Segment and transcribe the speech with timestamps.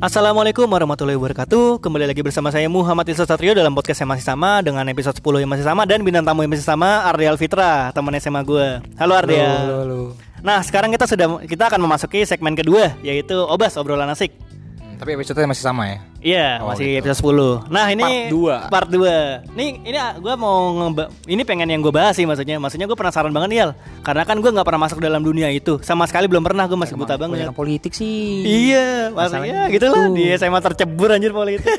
[0.00, 4.64] Assalamualaikum warahmatullahi wabarakatuh Kembali lagi bersama saya Muhammad Isa Satrio dalam podcast yang masih sama
[4.64, 8.16] Dengan episode 10 yang masih sama Dan bintang tamu yang masih sama Ardial Fitra Teman
[8.16, 10.00] SMA gue Halo Ardial Halo, halo.
[10.40, 14.32] Nah sekarang kita sudah kita akan memasuki segmen kedua Yaitu Obas Obrolan Asik
[14.80, 16.00] Hmm, Tapi episode masih sama ya?
[16.20, 17.08] Iya Oh, masih gitu.
[17.08, 17.32] episode
[17.64, 18.56] 10 Nah ini Part dua.
[18.68, 22.84] Part 2 Nih ini gue mau ngeba- Ini pengen yang gue bahas sih maksudnya Maksudnya
[22.84, 23.70] gue penasaran banget nih Al
[24.00, 26.92] Karena kan gue gak pernah masuk dalam dunia itu Sama sekali belum pernah Gue masih
[26.94, 28.44] buta banget Banyak politik sih.
[28.68, 31.64] Iya, maksudnya gitu lah di SMA tercebur anjir politik.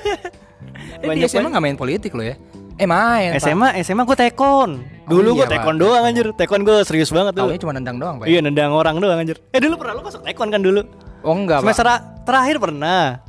[0.98, 2.38] Eh, di SMA nggak main politik lo ya?
[2.76, 3.34] Eh main.
[3.34, 3.40] Pak.
[3.40, 4.82] SMA SMA gue tekon.
[5.04, 5.82] Dulu Oh, gue iya, tekon Pak.
[5.82, 6.26] doang anjir.
[6.32, 7.50] Tekon gue serius banget dulu.
[7.50, 8.26] Taunya cuma nendang doang, Pak.
[8.26, 9.38] Iya nendang orang doang anjir.
[9.50, 10.82] Eh dulu pernah lu masuk tekon kan dulu?
[11.22, 11.66] Oh enggak, Pak.
[11.68, 13.22] Semester a- terakhir pernah.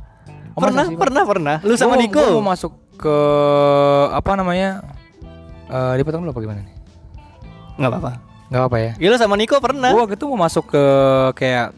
[0.53, 1.55] Oh, pernah, sih, pernah, pernah.
[1.65, 3.17] Lu sama Gua- gua mau masuk ke
[4.13, 4.85] apa namanya?
[5.65, 6.75] Eh dipotong dulu apa gimana nih?
[7.75, 8.11] Enggak apa-apa.
[8.47, 8.91] Enggak apa ya.
[9.01, 9.89] Ya lu sama Niko pernah.
[9.89, 10.83] Gua waktu itu mau masuk ke
[11.33, 11.73] kayak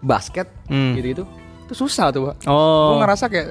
[0.00, 0.96] basket Hmm.
[0.96, 1.24] gitu-gitu.
[1.64, 2.48] Itu susah tuh, Pak.
[2.48, 2.96] Oh.
[2.96, 3.48] Gua ngerasa kayak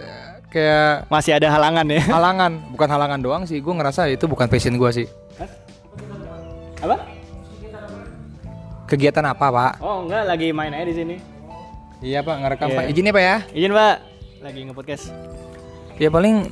[0.50, 2.02] kayak Masih ada halangan ya.
[2.10, 3.58] halangan, bukan halangan doang sih.
[3.58, 5.06] Gua ngerasa itu bukan passion gua sih.
[6.82, 6.98] Apa?
[8.86, 9.72] Kegiatan apa, Pak?
[9.80, 11.16] Oh, enggak lagi main aja di sini.
[12.04, 12.78] Iya, Pak, ngerekam, Iya.
[12.78, 12.86] Pak.
[12.92, 13.38] Izin ya, Pak ya.
[13.56, 13.96] Izin, Pak.
[14.44, 15.06] Lagi nge-podcast.
[15.96, 16.52] Ya paling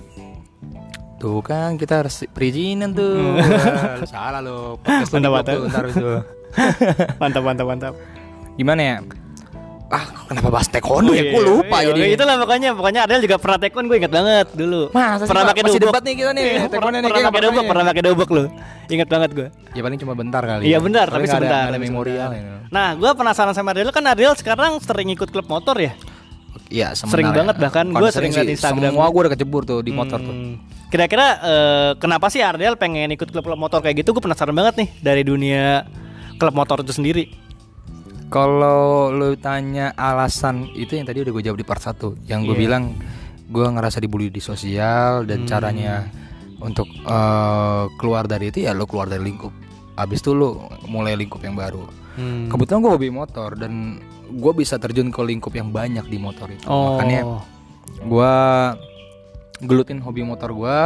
[1.19, 3.37] Tuh kan kita harus perizinan tuh.
[3.37, 4.81] Wah, lu salah lo.
[4.81, 5.53] Podcast Mantap, mantap.
[5.53, 6.09] tuh, ntar itu.
[7.21, 7.93] mantap, mantap, mantap.
[8.57, 8.95] Gimana ya?
[9.91, 11.19] Ah, kenapa bahas taekwondo ya?
[11.19, 12.15] Iya, Gue lupa iya, jadi.
[12.15, 14.81] Itulah pokoknya, pokoknya Adel juga pernah tekon gue ingat banget dulu.
[14.95, 15.51] Masa pernah Pak?
[15.51, 15.83] pakai dobok.
[15.83, 18.43] debat nih kita nih, Iya, taekwondo nih, pernah pakai dobok, pernah pakai dobok lu.
[18.87, 19.47] Ingat banget gue.
[19.71, 20.63] Ya paling cuma bentar kali.
[20.63, 20.79] Iya ya.
[20.79, 21.63] benar, tapi ada- sebentar.
[21.67, 22.29] ada tapi memorial.
[22.31, 22.41] ya.
[22.71, 25.91] Nah, gue penasaran sama Adel kan Adel sekarang sering ikut klub motor ya.
[26.71, 27.35] Iya, Sering ya.
[27.35, 28.95] banget bahkan, gua sering sih, liat Instagram.
[28.95, 30.31] Semua gue udah kecebur tuh di motor tuh.
[30.31, 30.55] Hmm.
[30.87, 34.15] Kira-kira eh, kenapa sih Ardel pengen ikut klub motor kayak gitu?
[34.15, 35.83] Gue penasaran banget nih dari dunia
[36.35, 37.27] klub motor itu sendiri.
[38.31, 42.55] Kalau lu tanya alasan itu yang tadi udah gue jawab di part 1 Yang gue
[42.55, 42.61] Iya.
[42.63, 42.83] bilang
[43.45, 45.49] gue ngerasa dibully di sosial dan Hmm.
[45.49, 46.07] caranya
[46.57, 49.51] untuk eh, keluar dari itu ya lo keluar dari lingkup
[49.93, 50.55] Abis itu lo
[50.87, 52.47] mulai lingkup yang baru Hmm.
[52.47, 56.63] Kebetulan gue hobi motor dan gue bisa terjun ke lingkup yang banyak di motor itu
[56.65, 56.95] Oh.
[56.95, 57.21] Makanya
[58.01, 58.33] gue
[59.61, 60.77] gelutin hobi motor gue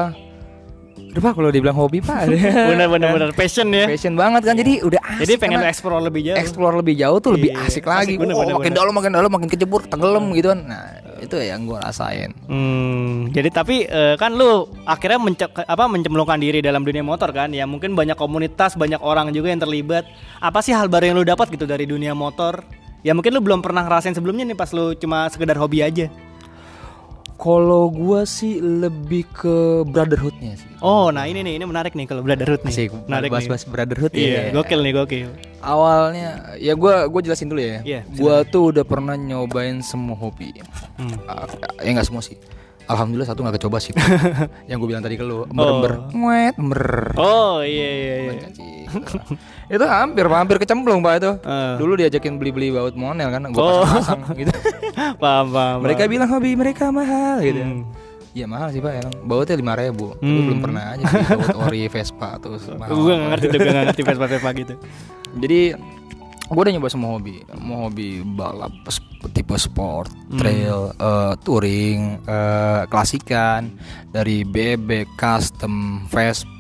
[1.15, 2.27] Udah pak kalau dibilang hobi pak
[2.75, 3.87] bener bener bener passion ya.
[3.87, 6.35] Passion banget kan jadi udah asik Jadi pengen explore lebih jauh.
[6.35, 8.13] explore lebih jauh tuh lebih Iya, asik asik lagi.
[8.19, 10.59] bener, oh, bener, makin dalam makin dalam makin kecebur tenggelam gitu kan.
[10.67, 10.83] Nah,
[11.23, 12.35] itu yang gue rasain.
[12.51, 17.55] Hmm, jadi tapi eh, kan lu akhirnya mence apa mencemplungkan diri dalam dunia motor kan?
[17.55, 20.03] Ya mungkin banyak komunitas, banyak orang juga yang terlibat.
[20.43, 22.59] Apa sih hal baru yang lu dapat gitu dari dunia motor?
[23.07, 26.11] Ya mungkin lu belum pernah ngerasain sebelumnya nih pas lu cuma sekedar hobi aja.
[27.35, 30.71] Kalau gue sih lebih ke brotherhoodnya sih.
[30.79, 32.71] Oh, nah ini nih, ini menarik nih kalau brotherhood nih.
[32.71, 33.33] Asik, menarik nih.
[33.35, 34.51] bahas-bahas brotherhood Iya, ya.
[34.55, 35.29] gokil nih, gokil.
[35.59, 37.83] Awalnya ya gue gue jelasin dulu ya.
[37.83, 40.55] Iya, Gue tuh udah pernah nyobain semua hobi.
[40.95, 41.11] Hmm.
[41.27, 41.43] Ah,
[41.83, 42.39] ya nggak semua sih.
[42.85, 43.93] Alhamdulillah satu nggak kecoba sih.
[44.69, 46.85] yang gue bilang tadi ke lu, ember-ember, ngwet, ember.
[47.17, 48.47] Oh, iya iya iya.
[49.75, 51.31] Itu hampir hampir kecemplung pak itu.
[51.41, 51.75] Eh.
[51.75, 53.81] Dulu diajakin beli-beli baut monel kan, gue Oh.
[53.81, 54.53] pasang-pasang gitu.
[55.17, 55.77] paham, paham.
[55.81, 57.59] Mereka bilang hobi mereka mahal gitu.
[57.59, 57.81] Hmm.
[58.35, 60.11] Iya mahal sih pak, emang bautnya lima ribu.
[60.13, 60.45] Tapi Hmm.
[60.45, 62.29] belum pernah aja beli baut ori Vespa
[62.75, 62.89] mahal.
[62.91, 64.73] Gue gak ngerti tuh, gue gak ngerti Vespa-Vespa gitu.
[65.35, 65.59] Jadi
[66.45, 68.69] gue udah nyoba semua hobi, mau hobi balap
[69.33, 70.37] tipe sport, Hmm.
[70.37, 73.73] trail, eh, touring, eh, klasikan,
[74.07, 76.53] dari bebek, custom, Vespa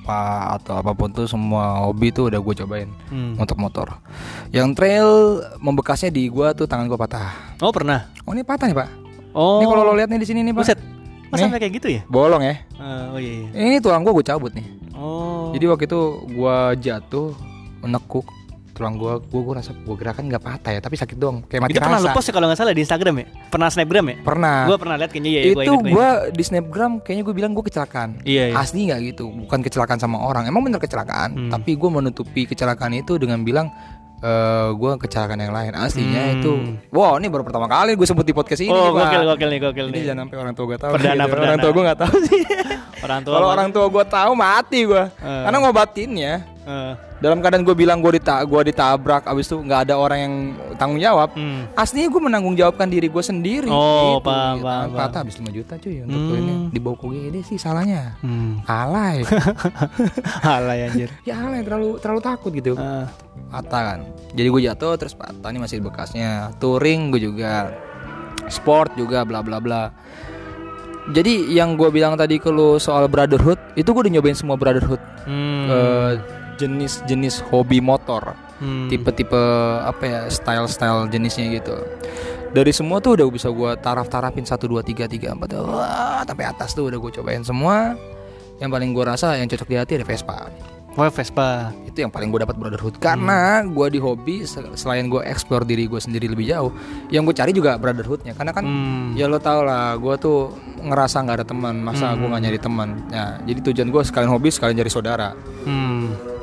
[0.57, 3.37] atau apa pun tuh semua hobi tuh udah gue cobain Hmm.
[3.37, 3.93] untuk motor.
[4.49, 5.09] Yang trail
[5.59, 7.57] membekasnya di gua tuh tangan gua patah.
[7.61, 8.09] Oh, pernah?
[8.25, 8.89] Oh ini patah nih pak.
[9.37, 9.61] Oh.
[9.61, 10.65] Ini kalau lo lihat nih di sini nih pak.
[10.65, 10.79] Buset.
[11.29, 11.45] Mas Nih.
[11.45, 12.01] sampai kayak gitu ya?
[12.05, 12.55] Bolong ya.
[12.77, 13.49] Eh, oh iya iya.
[13.53, 14.65] Ini tulang gua gue cabut nih.
[14.93, 15.53] Oh.
[15.53, 16.01] Jadi waktu itu
[16.33, 17.33] gua jatuh
[17.81, 18.25] menekuk
[18.75, 21.71] tulang gua gua gua rasa gua gerakan nggak patah ya tapi sakit doang kayak mati
[21.71, 22.05] itu pernah rasa.
[22.05, 23.25] lu post ya kalau nggak salah di Instagram ya?
[23.47, 24.15] Pernah snapgram ya?
[24.21, 24.57] Pernah.
[24.65, 25.41] Gue pernah lihat kayaknya ya.
[25.41, 28.09] itu gua inget gua di snapgram kayaknya gue bilang gua kecelakaan.
[28.21, 28.53] Iya, iya.
[28.53, 30.43] Asli nggak gitu, bukan kecelakaan sama orang.
[30.43, 31.49] Emang bener kecelakaan, Hmm.
[31.49, 33.71] tapi gua menutupi kecelakaan itu dengan bilang
[34.17, 35.71] eh gua kecelakaan yang lain.
[35.71, 36.35] Aslinya Hmm.
[36.35, 36.51] itu,
[36.89, 38.69] wow ini baru pertama kali gue sebut di podcast ini.
[38.69, 40.03] Oh, gokil gokil nih, gokil nih.
[40.03, 40.91] jangan sampai orang tua gue tahu.
[40.93, 41.31] Perdana, gitu.
[41.31, 41.47] perdana.
[41.47, 42.41] Orang tua gue nggak tahu sih.
[43.05, 43.33] Orang tua.
[43.37, 45.03] Kalau orang tua gue tahu mati gue.
[45.21, 45.43] Eh.
[45.45, 46.33] Karena ngobatinnya
[46.65, 50.33] Eh, dalam keadaan gue bilang gue dita gua ditabrak, abis itu nggak ada orang yang
[50.75, 51.31] tanggung jawab.
[51.31, 51.71] hmm.
[51.73, 53.67] Aslinya gue menanggung jawabkan diri gue sendiri.
[53.67, 54.27] Oh, gitu.
[54.27, 54.65] paham, Gitu.
[54.65, 56.35] paham, Patah habis 5 juta cuy untuk Hmm.
[56.37, 58.19] ini dibawa ke UGD sih salahnya.
[58.19, 58.59] Hmm.
[58.65, 59.23] Alay.
[60.57, 61.09] Alay anjir.
[61.23, 62.75] ya alay terlalu terlalu takut gitu.
[62.75, 63.05] Eh,
[63.47, 63.99] Patah kan.
[64.31, 66.51] Jadi gue jatuh terus patah nih masih bekasnya.
[66.57, 67.71] Touring gue juga
[68.47, 69.83] sport juga bla bla bla.
[71.05, 74.97] Jadi yang gue bilang tadi ke lu soal brotherhood itu gue udah nyobain semua brotherhood
[75.23, 75.65] hmm.
[75.67, 76.11] Eh,
[76.57, 78.35] jenis-jenis hobi motor.
[78.55, 78.87] Hmm.
[78.87, 79.35] tipe-tipe
[79.83, 81.75] apa ya style-style jenisnya gitu.
[82.51, 86.71] Dari semua tuh udah bisa gue taraf-tarafin satu dua tiga tiga empat wah sampai atas
[86.71, 87.99] tuh udah gue cobain semua.
[88.55, 90.47] Yang paling gue rasa yang cocok di hati ada Vespa.
[90.95, 91.75] Oh Vespa.
[91.83, 92.95] itu yang paling gue dapat brotherhood.
[92.97, 96.71] Karena gue di hobi sel- selain gue explore diri gue sendiri lebih jauh
[97.07, 98.31] yang gue cari juga brotherhoodnya.
[98.31, 99.19] Karena kan Hmm.
[99.19, 103.03] ya lo tau lah gue tuh ngerasa nggak ada teman masa gue nggak nyari teman.
[103.11, 105.35] Ya jadi tujuan gue sekalian hobi sekalian cari saudara.
[105.67, 106.34] Hmm.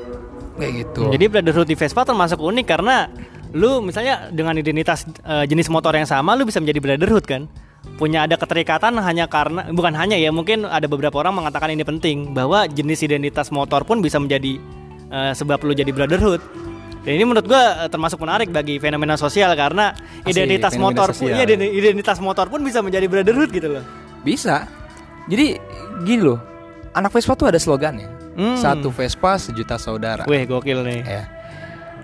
[0.63, 3.11] Kayak gitu Jadi brotherhood di Vespa termasuk unik karena
[3.53, 7.51] lu misalnya dengan identitas eh, jenis motor yang sama lu bisa menjadi brotherhood kan.
[7.99, 12.31] Punya ada keterikatan hanya karena bukan hanya ya mungkin ada beberapa orang mengatakan ini penting
[12.31, 14.57] bahwa jenis identitas motor pun bisa menjadi
[15.11, 16.39] eh, sebab lu jadi brotherhood.
[17.03, 19.91] Dan ini menurut gua eh, termasuk menarik bagi fenomena sosial karena
[20.23, 21.43] Asik, identitas motor pun sosial.
[21.43, 23.85] ident- identitas motor pun bisa menjadi brotherhood gitu loh.
[24.23, 24.71] bisa
[25.27, 25.59] jadi
[26.07, 26.39] gini loh
[26.95, 28.57] anak Vespa tuh ada slogannya Hmm.
[28.57, 31.01] satu Vespa sejuta saudara Wih gokil nih.
[31.03, 31.25] ya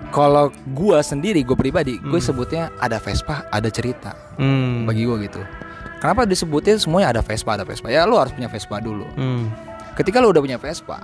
[0.09, 2.25] kalau gue sendiri gue pribadi gue Hmm.
[2.25, 4.85] sebutnya ada Vespa ada cerita Hmm.
[4.85, 5.41] bagi gue gitu
[5.99, 9.53] kenapa disebutnya semuanya ada Vespa ada Vespa ya lu harus punya Vespa dulu Hmm.
[9.95, 11.01] ketika lu udah punya Vespa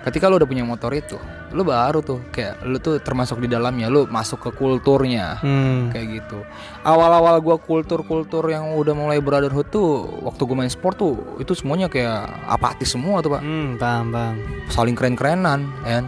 [0.00, 1.18] ketika lu udah punya motor itu
[1.48, 5.88] lu baru tuh kayak lu tuh termasuk di dalamnya lu masuk ke kulturnya Hmm.
[5.88, 6.38] kayak gitu
[6.82, 9.88] awal-awal gua kultur-kultur yang udah mulai brotherhood tuh
[10.22, 14.36] waktu gua main sport tuh itu semuanya kayak apatis semua tuh pak Hmm, paham, paham.
[14.68, 16.04] saling keren-kerenan kan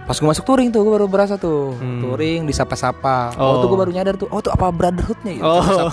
[0.00, 2.02] pas gue masuk touring tuh gue baru berasa tuh Hmm.
[2.02, 3.46] touring disapa-sapa Oh.
[3.46, 3.54] oh.
[3.62, 5.86] tuh gue baru nyadar tuh oh tuh apa brotherhoodnya gitu Oh.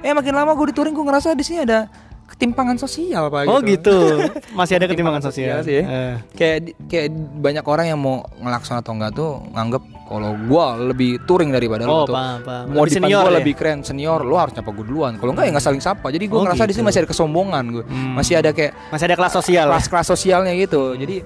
[0.00, 1.88] eh makin lama gue di touring gue ngerasa di sini ada
[2.32, 3.92] ketimpangan sosial pak Oh gitu.
[4.58, 5.80] Masih ada ketimpangan Ketimpangan sosial sosial sih.
[5.80, 6.14] Eh.
[6.32, 7.06] kayak di- kayak
[7.38, 12.02] banyak orang yang mau ngelakson atau enggak tuh nganggep kalau gua lebih touring daripada Oh,
[12.02, 12.64] lu tuh paham, paham.
[12.68, 13.36] mau Lebih di depan senior gua ya?
[13.38, 16.24] lebih keren senior lu harus nyapa gue duluan kalau enggak ya nggak saling sapa jadi
[16.26, 16.74] gua Oh, ngerasa di gitu.
[16.74, 18.12] sini masih ada kesombongan gue Hmm.
[18.14, 19.64] masih ada kayak Masih ada kelas sosial.
[19.64, 19.70] ya?
[19.70, 21.16] kelas-kelas sosialnya gitu jadi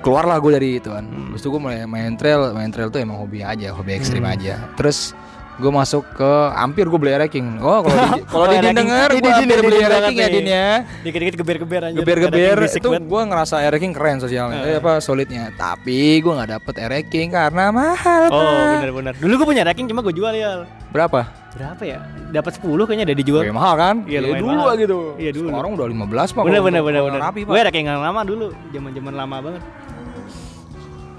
[0.00, 1.32] keluarlah gue dari itu kan Hmm.
[1.32, 4.32] Itu gue mulai main trail main trail tuh emang hobi aja hobi ekstrim Hmm.
[4.32, 5.12] aja terus
[5.60, 8.72] gue masuk ke hampir gue beli ranking oh kalau di, kalau Oh, ranking.
[8.74, 10.28] denger gue hampir beli ranking ya.
[10.28, 10.70] Din ya
[11.00, 11.98] Dikit-dikit geber-geber anjir.
[12.00, 14.70] geber-geber itu gue ngerasa ranking keren sosialnya Eh.
[14.70, 18.42] eh, apa solidnya tapi gue nggak dapet ranking karena mahal Oh,
[18.80, 19.12] benar-benar.
[19.14, 20.64] Dulu gue punya ranking cuma gue jual ya.
[20.88, 21.98] berapa Berapa ya?
[22.30, 23.42] Dapat 10 kayaknya ada dijual.
[23.42, 24.78] Wih, mahal kan Iya, Ya, dulu mahal.
[24.78, 25.48] gitu Iya, dulu.
[25.50, 27.20] sekarang udah 15 pak Bener bener bener bener.
[27.36, 29.62] Gue ranking yang lama dulu, zaman-zaman lama banget.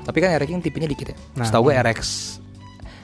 [0.02, 2.41] tapi kan ranking tipenya dikit ya Nah, setahu gue RX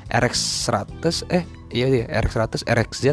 [0.10, 3.06] RX 100 eh iya iya RX 100 RXZ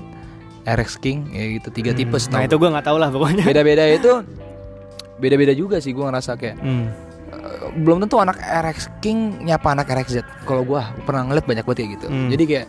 [0.64, 3.44] RX King ya gitu tiga Hmm, tipe Nah, itu gue nggak tahu lah pokoknya.
[3.44, 4.12] beda-beda itu
[5.14, 6.88] beda-beda juga sih gue ngerasa kayak Hmm.
[7.26, 11.78] eh, belum tentu anak RX King nyapa anak RXZ kalau gue pernah ngeliat banyak banget
[11.78, 12.28] ya gitu Hmm.
[12.28, 12.66] jadi kayak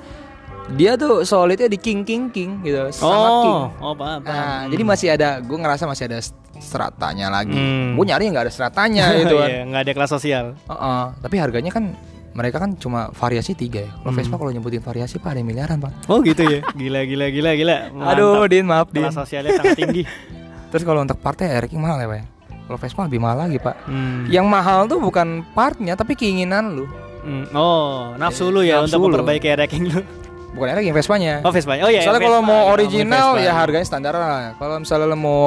[0.68, 4.33] dia tuh solidnya di King King King gitu sama King Oh, oh paham, paham.
[4.36, 4.72] Nah, Hmm.
[4.72, 6.18] jadi masih ada, gue ngerasa masih ada
[6.57, 7.54] seratanya lagi.
[7.54, 7.94] Hmm.
[7.94, 9.45] Gue nyari nggak ada seratanya gitu kan.
[9.45, 10.45] Iya, nggak ada kelas sosial.
[10.57, 11.94] Heeh, tapi harganya kan
[12.35, 13.91] mereka kan cuma variasi tiga ya.
[13.95, 14.19] Kalau Hmm.
[14.19, 15.91] Vespa kalau nyebutin variasi pak ada yang miliaran pak.
[16.05, 16.59] Oh gitu ya.
[16.71, 17.75] Gila gila gila gila.
[18.11, 18.51] Aduh, Mantap.
[18.51, 19.01] Din maaf Din.
[19.01, 20.03] kelas sosialnya sangat tinggi.
[20.69, 22.17] Terus kalau untuk partnya ranking mahal ya pak.
[22.17, 22.25] ya?
[22.65, 23.75] Kalau Vespa lebih mahal lagi pak.
[23.87, 24.27] Hmm.
[24.27, 26.85] Yang mahal tuh bukan partnya tapi keinginan lu.
[27.23, 27.47] Hmm.
[27.51, 29.05] Oh, nafsu lu ya Nafsu untuk lu.
[29.15, 30.03] memperbaiki ranking lu.
[30.51, 31.39] Bukan ranking Vespanya.
[31.41, 31.75] Oh, Vespa.
[31.77, 31.99] Oh iya.
[31.99, 34.55] Soalnya kalau mau Iya, original ya harganya standar lah.
[34.55, 35.43] Kalau misalnya lo mau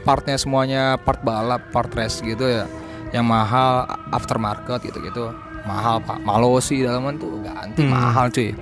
[0.00, 2.68] partnya semuanya part balap, part race gitu ya,
[3.10, 6.18] yang mahal aftermarket gitu-gitu, mahal pak.
[6.20, 7.90] Malo sih dalaman tuh ganti Hmm.
[7.90, 8.52] mahal cuy.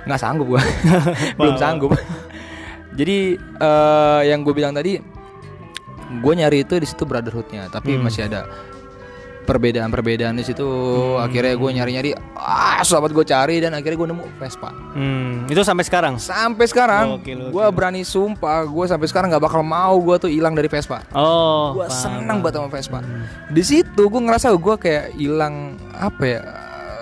[0.00, 0.62] Nggak sanggup gua,
[1.38, 1.92] belum sanggup.
[2.90, 4.98] Jadi eh, yang gue bilang tadi,
[6.12, 8.02] gue nyari itu di situ brotherhoodnya, tapi Hmm.
[8.02, 8.48] masih ada
[9.50, 10.62] perbedaan-perbedaan di situ.
[10.62, 11.26] Hmm.
[11.26, 14.70] Akhirnya gue nyari-nyari, ah sahabat gue cari dan akhirnya gue nemu Vespa.
[14.94, 16.14] Hmm, itu sampai sekarang.
[16.16, 20.70] Sampai sekarang, gue berani sumpah, gue sampai sekarang nggak bakal mau gue tuh hilang dari
[20.70, 21.02] Vespa.
[21.10, 22.46] Oh, Gue seneng paham.
[22.46, 22.98] banget sama Vespa.
[23.50, 26.40] Di situ gue ngerasa gue kayak hilang apa ya,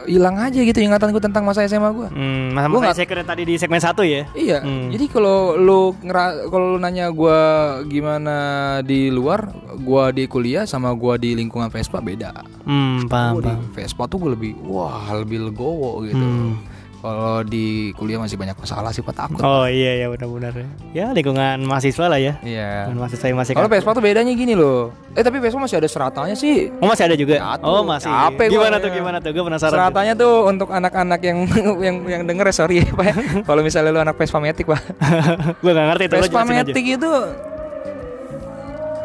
[0.09, 2.09] hilang aja gitu ingatan gue tentang masa SMA gue.
[2.09, 4.25] Hmm, masa makanya nggak- saya tadi di segmen satu ya.
[4.33, 4.89] Iya, Hmm.
[4.89, 7.39] jadi kalau lu ngera kalau lu nanya gue
[7.87, 8.37] gimana
[8.81, 12.33] di luar, gue di kuliah sama gue di lingkungan Vespa beda.
[12.65, 13.63] Hmm, paham, Gua di paham.
[13.71, 16.19] Vespa tuh gue lebih wah lebih legowo gitu.
[16.19, 16.57] Hmm.
[16.99, 19.39] Kalau di kuliah masih banyak masalah sih, takut.
[19.39, 20.51] Oh iya ya benar-benar.
[20.91, 22.35] Ya lingkungan mahasiswa lah ya.
[22.43, 22.91] Iya.
[22.91, 23.75] Lingkungan mahasiswa yang masih Kalau kaku.
[23.79, 24.91] Vespa tuh bedanya gini loh.
[25.15, 26.75] Eh tapi Vespa masih ada seratanya sih.
[26.83, 27.39] Oh masih ada juga.
[27.39, 27.71] Ya, tuh.
[27.71, 28.11] oh masih.
[28.11, 28.83] Capek gua gimana ya.
[28.83, 29.31] tuh gimana tuh?
[29.31, 29.71] Gue penasaran.
[29.71, 29.79] tuh.
[29.79, 31.39] Seratannya tuh untuk anak-anak yang
[31.87, 33.05] yang yang denger ya sorry ya Pak.
[33.07, 33.15] ya.
[33.49, 34.81] Kalau misalnya lu anak Vespa Matic Pak.
[35.63, 36.15] gue gak ngerti itu.
[36.19, 36.51] Vespa aja.
[36.51, 37.13] Matic itu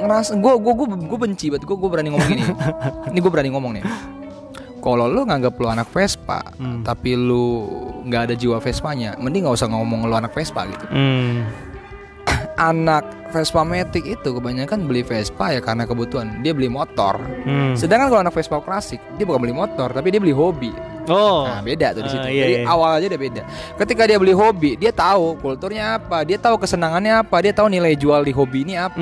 [0.04, 2.44] ngeras gue gue gue gue benci banget gue gue berani ngomong gini.
[3.14, 3.84] Ini gue berani ngomong nih.
[4.84, 6.84] Kalau lu nganggap lu anak Vespa, Hmm.
[6.84, 7.64] tapi lu
[8.04, 10.86] nggak ada jiwa Vespanya, mending nggak usah ngomong lu anak Vespa gitu.
[10.92, 11.48] Hmm.
[12.54, 13.02] Anak
[13.34, 16.46] Vespa Matic itu kebanyakan beli Vespa ya karena kebutuhan.
[16.46, 17.18] Dia beli motor.
[17.44, 17.74] Hmm.
[17.74, 20.70] Sedangkan kalau anak Vespa klasik, dia bukan beli motor, tapi dia beli hobi.
[21.12, 21.44] Oh.
[21.44, 22.28] Nah, beda tuh di situ.
[22.32, 22.70] iya, Jadi iya.
[22.70, 23.42] awal aja udah beda.
[23.76, 27.92] Ketika dia beli hobi, dia tahu kulturnya apa, dia tahu kesenangannya apa, dia tahu nilai
[28.00, 28.96] jual di hobi ini apa.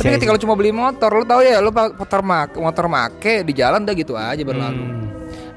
[0.00, 0.36] See, Tapi I ketika see.
[0.36, 3.94] lu cuma beli motor, lu tahu ya, lu motor make, motor make di jalan udah
[3.96, 4.80] gitu aja berlalu.
[4.80, 5.06] Hmm.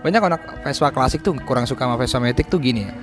[0.03, 2.93] Banyak anak Vespa klasik tuh kurang suka sama Vespa Matic tuh gini ya.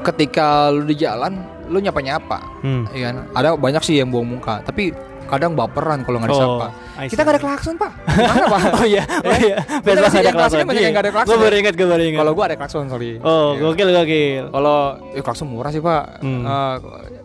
[0.00, 1.36] Ketika lu di jalan,
[1.68, 2.64] lu nyapa-nyapa.
[2.64, 2.88] Hmm.
[2.96, 3.16] Iya kan?
[3.36, 4.96] Ada banyak sih yang buang muka, tapi
[5.30, 6.66] kadang baperan kalau nggak disapa.
[6.66, 6.70] Oh.
[7.06, 7.92] Kita nggak ada klakson, Pak.
[8.04, 8.60] Gimana, Pak?
[8.74, 9.56] Oh iya, oh iya.
[9.62, 10.66] Ada klakson.
[10.66, 11.44] banyak yang nggak ada klakson Gue ya.
[11.46, 12.20] baru ingat, gue baru ingat.
[12.20, 13.10] Kalau gua ada klakson, sorry.
[13.22, 13.62] Oh, Iya.
[13.64, 14.44] gokil gokil.
[14.50, 14.78] Kalau
[15.10, 16.04] ya klakson murah sih, Pak.
[16.20, 16.42] Hmm.
[16.42, 16.74] Eh,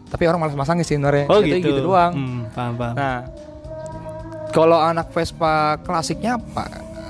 [0.05, 1.25] tapi orang malas masangin sih sebenarnya.
[1.27, 1.59] Oh gitu.
[1.59, 2.13] gitu doang.
[2.13, 2.93] Hmm, paham paham.
[2.95, 3.17] Nah,
[4.49, 6.69] kalau anak Vespa klasiknya Pak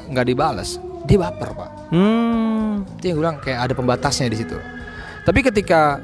[0.10, 1.70] nggak dibales, dia baper, Pak.
[1.94, 2.82] Hmm.
[2.98, 4.58] Itu yang gue bilang kayak ada pembatasnya di situ.
[5.22, 6.02] Tapi ketika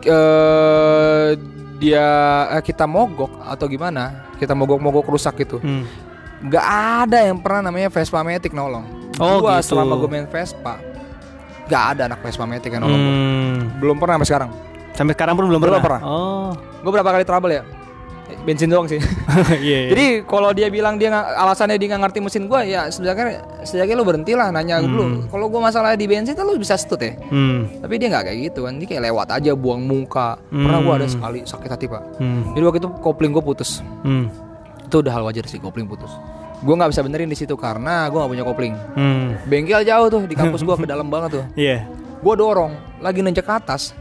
[0.00, 1.30] eh
[1.78, 2.04] dia
[2.50, 5.86] eh, kita mogok atau gimana, kita mogok-mogok rusak gitu, Hmm.
[6.42, 6.66] nggak
[7.06, 8.82] ada yang pernah namanya Vespa Matic nolong.
[9.16, 9.72] Oh, gua gitu.
[9.72, 10.78] selama gue main Vespa,
[11.66, 12.98] nggak ada anak Vespa Matic yang nolong.
[12.98, 13.14] gua.
[13.14, 13.58] Hmm.
[13.78, 14.50] Belum pernah sampai sekarang.
[14.92, 16.02] Sampai sekarang pun belum Belum pernah.
[16.02, 16.10] pernah.
[16.10, 16.50] Oh.
[16.82, 17.62] Gue berapa kali trouble ya?
[18.38, 19.00] Bensin doang sih.
[19.58, 19.78] Iya.
[19.78, 19.88] iya.
[19.90, 24.04] Jadi kalau dia bilang dia alasannya dia nggak ngerti mesin gua ya setidaknya setidaknya lu
[24.04, 24.86] berhentilah nanya Hmm.
[24.86, 25.04] dulu.
[25.26, 27.16] Kalau gua masalah di bensin tuh lu bisa stut ya.
[27.24, 27.68] Hmm.
[27.78, 28.76] Tapi dia nggak kayak gitu kan.
[28.76, 30.36] Dia kayak lewat aja buang muka.
[30.46, 32.02] Pernah gua ada sekali sakit hati, Pak.
[32.16, 32.52] Hmm.
[32.52, 33.80] Jadi waktu itu kopling gua putus.
[34.00, 34.28] Hmm.
[34.82, 36.12] Itu udah hal wajar sih kopling putus.
[36.58, 38.74] Gua nggak bisa benerin di situ karena gua nggak punya kopling.
[38.94, 39.36] Hmm.
[39.44, 41.44] Bengkel jauh tuh di kampus gua ke dalam banget tuh.
[41.54, 41.84] Iya.
[42.18, 43.94] Gua dorong, lagi nanjak ke atas.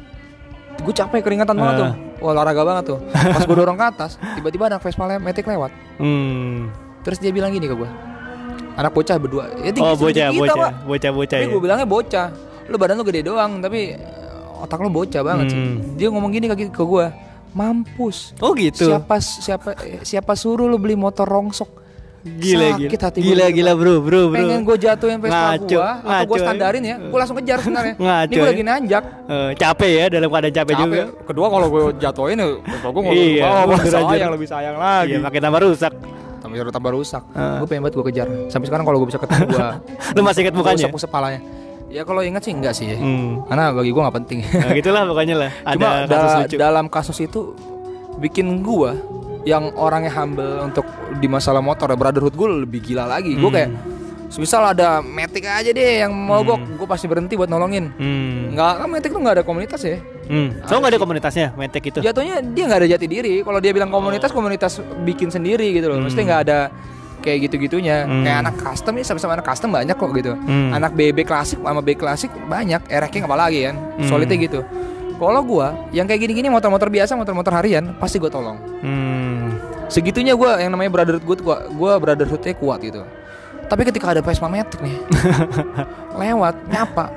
[0.78, 1.82] Gue capek keringatan banget Ah.
[1.82, 1.94] tuh.
[2.18, 3.00] Wah, olahraga banget tuh.
[3.08, 5.72] Pas gua dorong ke atas, tiba-tiba anak Vespa Matic lewat.
[5.98, 6.70] Hmm.
[7.02, 7.88] Terus dia bilang gini ke gue
[8.76, 10.72] Anak bocah berdua ya, tinggi Oh bocah kita, bocah Pak.
[10.84, 11.54] bocah bocah Tapi ya.
[11.56, 12.28] gue bilangnya bocah
[12.68, 15.96] Lu badan lu gede doang Tapi eh, otak lu bocah banget sih Hmm.
[15.96, 17.06] Dia ngomong gini ke, ke gue
[17.56, 18.92] Mampus Oh gitu.
[18.92, 19.70] Siapa siapa
[20.04, 21.87] siapa suruh lu beli motor rongsok
[22.20, 23.06] Gila Sakit gila.
[23.06, 24.36] hati Gila gua gila bro bro bro.
[24.36, 27.94] Pengen gue jatuhin Vespa Ngaco, gue Atau gue ngaco, standarin ya Gue langsung kejar sebenarnya
[28.04, 28.50] Ngaco, Ini gue ya.
[28.50, 30.96] lagi nanjak Eh, capek ya dalam keadaan capek, juga.
[30.98, 31.08] Capek.
[31.24, 35.62] Kedua kalau gue jatuhin Vespa gue Iya, oh, sayang lebih sayang lagi Iya makin tambah
[35.64, 35.94] rusak.
[36.38, 37.58] Tambah tambah rusak Ah.
[37.60, 39.68] Gue pengen banget gue kejar Sampai sekarang kalau gue bisa ketemu gue
[40.16, 40.84] Lu masih ingat mukanya?
[40.86, 41.40] Usap-usap palanya.
[41.88, 42.92] Ya kalau ingat sih enggak sih.
[42.92, 43.48] Hmm.
[43.48, 44.40] Karena bagi gua nggak penting.
[44.60, 45.52] Nah, gitulah pokoknya lah.
[45.72, 46.56] Cuma Ada kasus da- lucu.
[46.60, 47.40] dalam kasus itu
[48.18, 48.92] bikin gua
[49.48, 50.84] yang orangnya humble untuk
[51.16, 53.34] di masalah motor ya brotherhood gue lebih gila lagi.
[53.34, 53.56] Gue Hmm.
[53.56, 53.72] kayak
[54.28, 57.96] Semisal ada Matic aja deh yang mogok, gue pasti berhenti buat nolongin.
[57.96, 58.52] Hmm.
[58.52, 60.04] Nggak, kan Matic tuh nggak ada komunitas ya.
[60.28, 60.52] Hmm.
[60.68, 62.00] So nggak ada komunitasnya Metek itu.
[62.04, 63.40] Jatuhnya dia nggak ada jati diri.
[63.40, 66.04] Kalau dia bilang komunitas, komunitas bikin sendiri gitu loh.
[66.04, 66.68] Mesti nggak ada
[67.24, 68.04] kayak gitu-gitunya.
[68.04, 68.28] Hmm.
[68.28, 70.36] Kayak anak custom ya sama-sama anak custom banyak kok gitu.
[70.36, 70.76] Hmm.
[70.76, 72.84] Anak BB klasik sama B klasik banyak.
[72.84, 73.76] RX apalagi kan.
[73.80, 74.08] Hmm.
[74.12, 74.60] Solidnya gitu.
[75.18, 78.60] Kalau gua yang kayak gini-gini motor-motor biasa, motor-motor harian pasti gua tolong.
[78.86, 79.27] Hmm.
[79.88, 83.02] Segitunya gua yang namanya brotherhood gua, gua brotherhoodnya kuat gitu.
[83.68, 84.96] Tapi ketika ada Vespa Matic nih
[86.22, 87.12] lewat nyapa,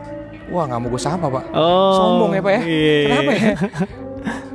[0.50, 1.44] wah nggak mau gue sapa pak.
[1.54, 1.94] Oh.
[1.94, 2.62] Sombong ya pak ya.
[2.66, 2.96] Iya.
[3.06, 3.54] Kenapa ya?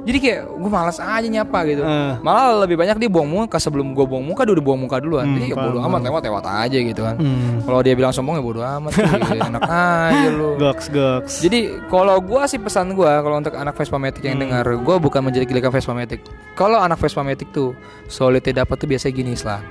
[0.06, 1.82] Jadi kayak gue malas aja nyapa gitu.
[1.82, 2.14] Eh.
[2.22, 5.26] Malah lebih banyak dia buang muka sebelum gue buang muka dia udah buang muka duluan.
[5.26, 7.18] Hmm, Jadi ya bodo amat lewat lewat aja gitu kan.
[7.18, 7.66] Hmm.
[7.66, 8.92] Kalau dia bilang sombong ya bodo amat.
[8.94, 9.40] cuy.
[9.50, 10.50] Enak aja lu.
[10.56, 11.34] Goks goks.
[11.42, 11.60] Jadi
[11.90, 14.46] kalau gua sih pesan gua kalau untuk anak Vespa Matic yang Hmm.
[14.46, 16.22] dengar, gua bukan menjadi gilikan Vespa Matic.
[16.54, 17.74] Kalau anak Vespa Matic tuh
[18.06, 19.66] solidnya dapat tuh biasa gini lah.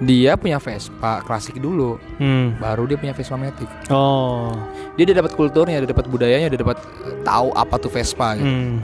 [0.00, 2.56] Dia punya Vespa klasik dulu, Hmm.
[2.56, 3.68] baru dia punya Vespa Matic.
[3.88, 4.48] Oh.
[4.96, 8.48] Dia udah dapat kulturnya, udah dapat budayanya, udah dapat eh, tahu apa tuh Vespa gitu.
[8.48, 8.80] Hmm.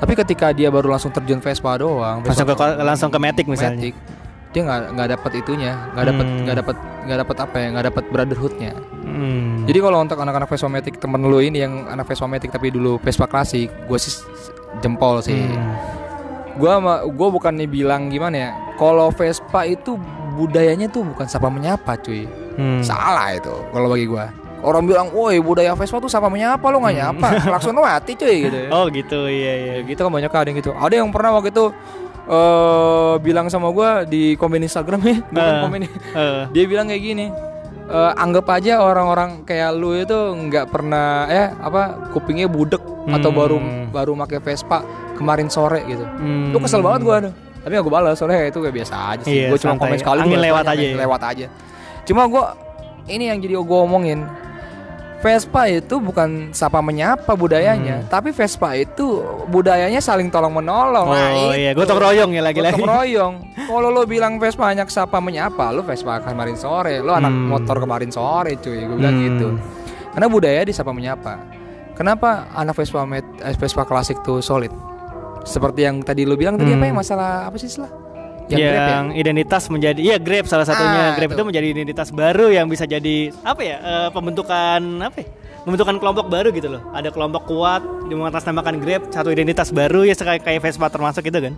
[0.00, 3.76] Tapi ketika dia baru langsung terjun Vespa doang, Langsung ke langsung ke Metik misalnya.
[3.76, 3.94] Matic,
[4.56, 6.40] dia nggak nggak dapat itunya, nggak dapat Hmm.
[6.40, 8.72] nggak dapat nggak dapat apa ya, nggak dapat brotherhoodnya.
[9.04, 9.68] Hmm.
[9.68, 12.96] Jadi kalau untuk anak-anak Vespa Matic temen lu ini yang anak Vespa Matic tapi dulu
[13.04, 14.24] Vespa klasik, gue sih
[14.80, 15.36] jempol sih.
[15.36, 15.76] Hmm.
[16.58, 18.50] Gua bukan nih bilang gimana ya.
[18.76, 19.96] Kalau Vespa itu
[20.36, 22.24] budayanya tuh bukan sapa menyapa, cuy.
[22.56, 22.80] Hmm.
[22.80, 24.28] Salah itu kalau bagi gua.
[24.60, 28.36] Orang bilang, "Woi, budaya Vespa tuh sapa menyapa, lo nggak nyapa, klakson lu mati cuy."
[28.44, 28.58] gitu.
[28.58, 28.68] ya.
[28.70, 29.72] Oh gitu iya iya.
[29.76, 30.70] Ya gitu kan banyak ada yang gitu.
[30.70, 31.64] Ada yang pernah waktu itu
[32.26, 35.60] eh bilang sama gua di komen Instagram ya, bukan Eh.
[35.60, 36.42] komen Eh.
[36.52, 37.26] dia bilang kayak gini
[37.86, 42.78] "Eh, anggap aja orang-orang kayak lu itu nggak pernah eh apa kupingnya budek
[43.10, 43.36] atau Hmm.
[43.36, 43.56] baru
[43.90, 44.78] baru pakai Vespa
[45.16, 46.54] kemarin sore gitu Hmm.
[46.54, 49.46] itu kesel banget gua tuh tapi aku balas soalnya itu kayak biasa aja sih Iya,
[49.50, 50.94] gua cuma komen sekali Angin lewat aja ya.
[50.96, 51.46] lewat aja
[52.04, 52.44] cuma gua
[53.04, 54.22] ini yang jadi gua omongin
[55.20, 61.06] Vespa itu bukan sapa menyapa budayanya, tapi Vespa itu budayanya saling tolong menolong.
[61.06, 61.14] Hmm.
[61.14, 61.60] Nah, Oh itu.
[61.60, 62.80] iya, gotong royong ya lagi-lagi.
[62.80, 63.34] Gotong royong.
[63.60, 67.52] Kalau lo bilang Vespa hanya sapa menyapa, lo Vespa kemarin sore, lo anak Hmm.
[67.52, 68.80] motor kemarin sore, cuy.
[68.80, 69.26] Gue bilang Hmm.
[69.28, 69.48] gitu.
[70.10, 71.36] Karena budaya di sapa menyapa.
[71.92, 74.72] Kenapa anak Vespa met, eh, Vespa klasik tuh solid?
[75.42, 76.80] Seperti yang tadi lo bilang tadi Hmm.
[76.80, 77.92] apa yang masalah apa sih setelah?
[78.50, 79.00] Yang yang, Grab ya?
[79.16, 81.36] identitas menjadi iya Grab salah satunya Ah, Grab itu.
[81.38, 85.26] itu menjadi identitas baru yang bisa jadi apa ya eh, pembentukan apa ya?
[85.60, 90.18] pembentukan kelompok baru gitu loh ada kelompok kuat di mengatasnamakan Grab satu identitas baru ya
[90.18, 91.54] kayak kayak Vespa termasuk itu kan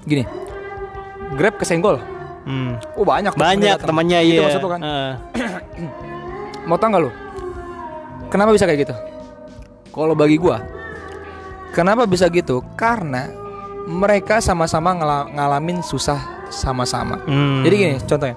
[0.00, 0.24] Gini.
[1.36, 2.00] Grab kesenggol.
[2.42, 2.98] hmm.
[2.98, 4.80] Oh banyak banyak temannya Itu iya kan.
[4.80, 5.12] Eh,
[6.68, 7.10] Mau tau gak lu?
[8.26, 8.94] Kenapa bisa kayak gitu?
[9.90, 10.62] Kalau bagi gua,
[11.70, 12.62] kenapa bisa gitu?
[12.74, 13.30] Karena
[13.86, 16.18] mereka sama-sama ngala- ngalamin susah
[16.48, 17.16] sama-sama.
[17.22, 17.62] hmm.
[17.62, 18.36] Jadi gini, contohnya,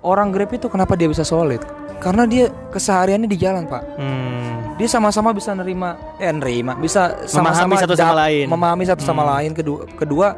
[0.00, 1.60] orang Grab itu kenapa dia bisa solid?
[1.98, 3.82] Karena dia kesehariannya di jalan, Pak.
[3.94, 4.74] Hmm.
[4.74, 8.44] Dia sama-sama bisa nerima, eh nerima, bisa sama-sama Memahami satu sama lain.
[8.48, 9.30] memahami satu sama Hmm.
[9.30, 9.50] lain.
[9.52, 10.28] Kedua, kedua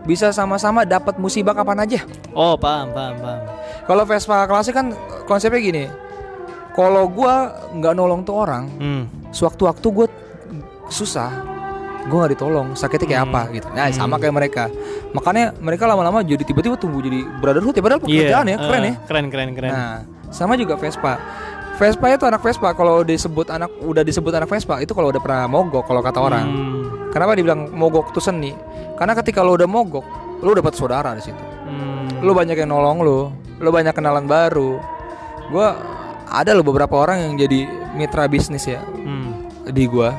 [0.00, 2.00] bisa sama-sama dapat musibah kapan aja.
[2.32, 3.40] oh paham paham paham
[3.84, 5.84] Kalau Vespa klasik kan konsepnya gini.
[6.70, 9.02] Kalau gua nggak nolong tuh orang, hmm.
[9.28, 10.06] sewaktu-waktu gue
[10.88, 11.49] susah
[12.00, 13.30] gue nggak ditolong sakitnya kayak Hmm.
[13.30, 13.66] apa gitu.
[13.70, 14.64] Nah sama kayak mereka.
[15.10, 18.88] Makanya mereka lama-lama jadi tiba-tiba tumbuh jadi brotherhood ya padahal pekerjaan ya Iya, keren eh,
[18.88, 18.94] ya.
[19.04, 19.70] keren keren keren.
[19.70, 19.94] Nah
[20.28, 21.20] sama juga Vespa.
[21.76, 22.68] Vespa itu anak Vespa.
[22.70, 26.46] Kalau disebut anak udah disebut anak Vespa itu kalau udah pernah mogok kalau kata orang.
[26.46, 26.68] Hmm.
[27.10, 28.54] kenapa dibilang mogok tuh seni?
[28.94, 30.04] Karena ketika lo udah mogok
[30.40, 31.40] lo dapat saudara di situ.
[31.66, 32.20] Hmm.
[32.20, 33.18] lo banyak yang nolong lo
[33.58, 34.76] lo banyak kenalan baru.
[35.48, 35.66] Gue
[36.26, 37.60] ada lo beberapa orang yang jadi
[37.92, 38.80] mitra bisnis ya.
[38.80, 39.50] Hmm.
[39.66, 40.12] di gua.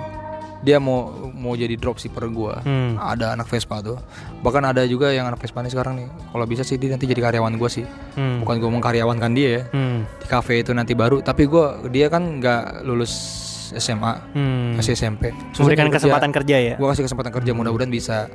[0.62, 1.10] Dia mau
[1.42, 2.96] mau jadi dropshipper gua Hmm.
[2.96, 3.98] ada anak Vespa tuh
[4.40, 7.18] bahkan ada juga yang anak Vespa nih sekarang nih kalau bisa sih dia nanti jadi
[7.20, 7.84] karyawan gua sih
[8.14, 8.40] Hmm.
[8.40, 10.06] bukan gua mau karyawankan dia ya Hmm.
[10.06, 13.42] di cafe itu nanti baru tapi gua dia kan nggak lulus
[13.74, 14.76] SMA Hmm.
[14.76, 16.06] masih SMP Susah memberikan nyari kerja.
[16.06, 18.30] kesempatan kerja ya gua kasih kesempatan kerja mudah-mudahan bisa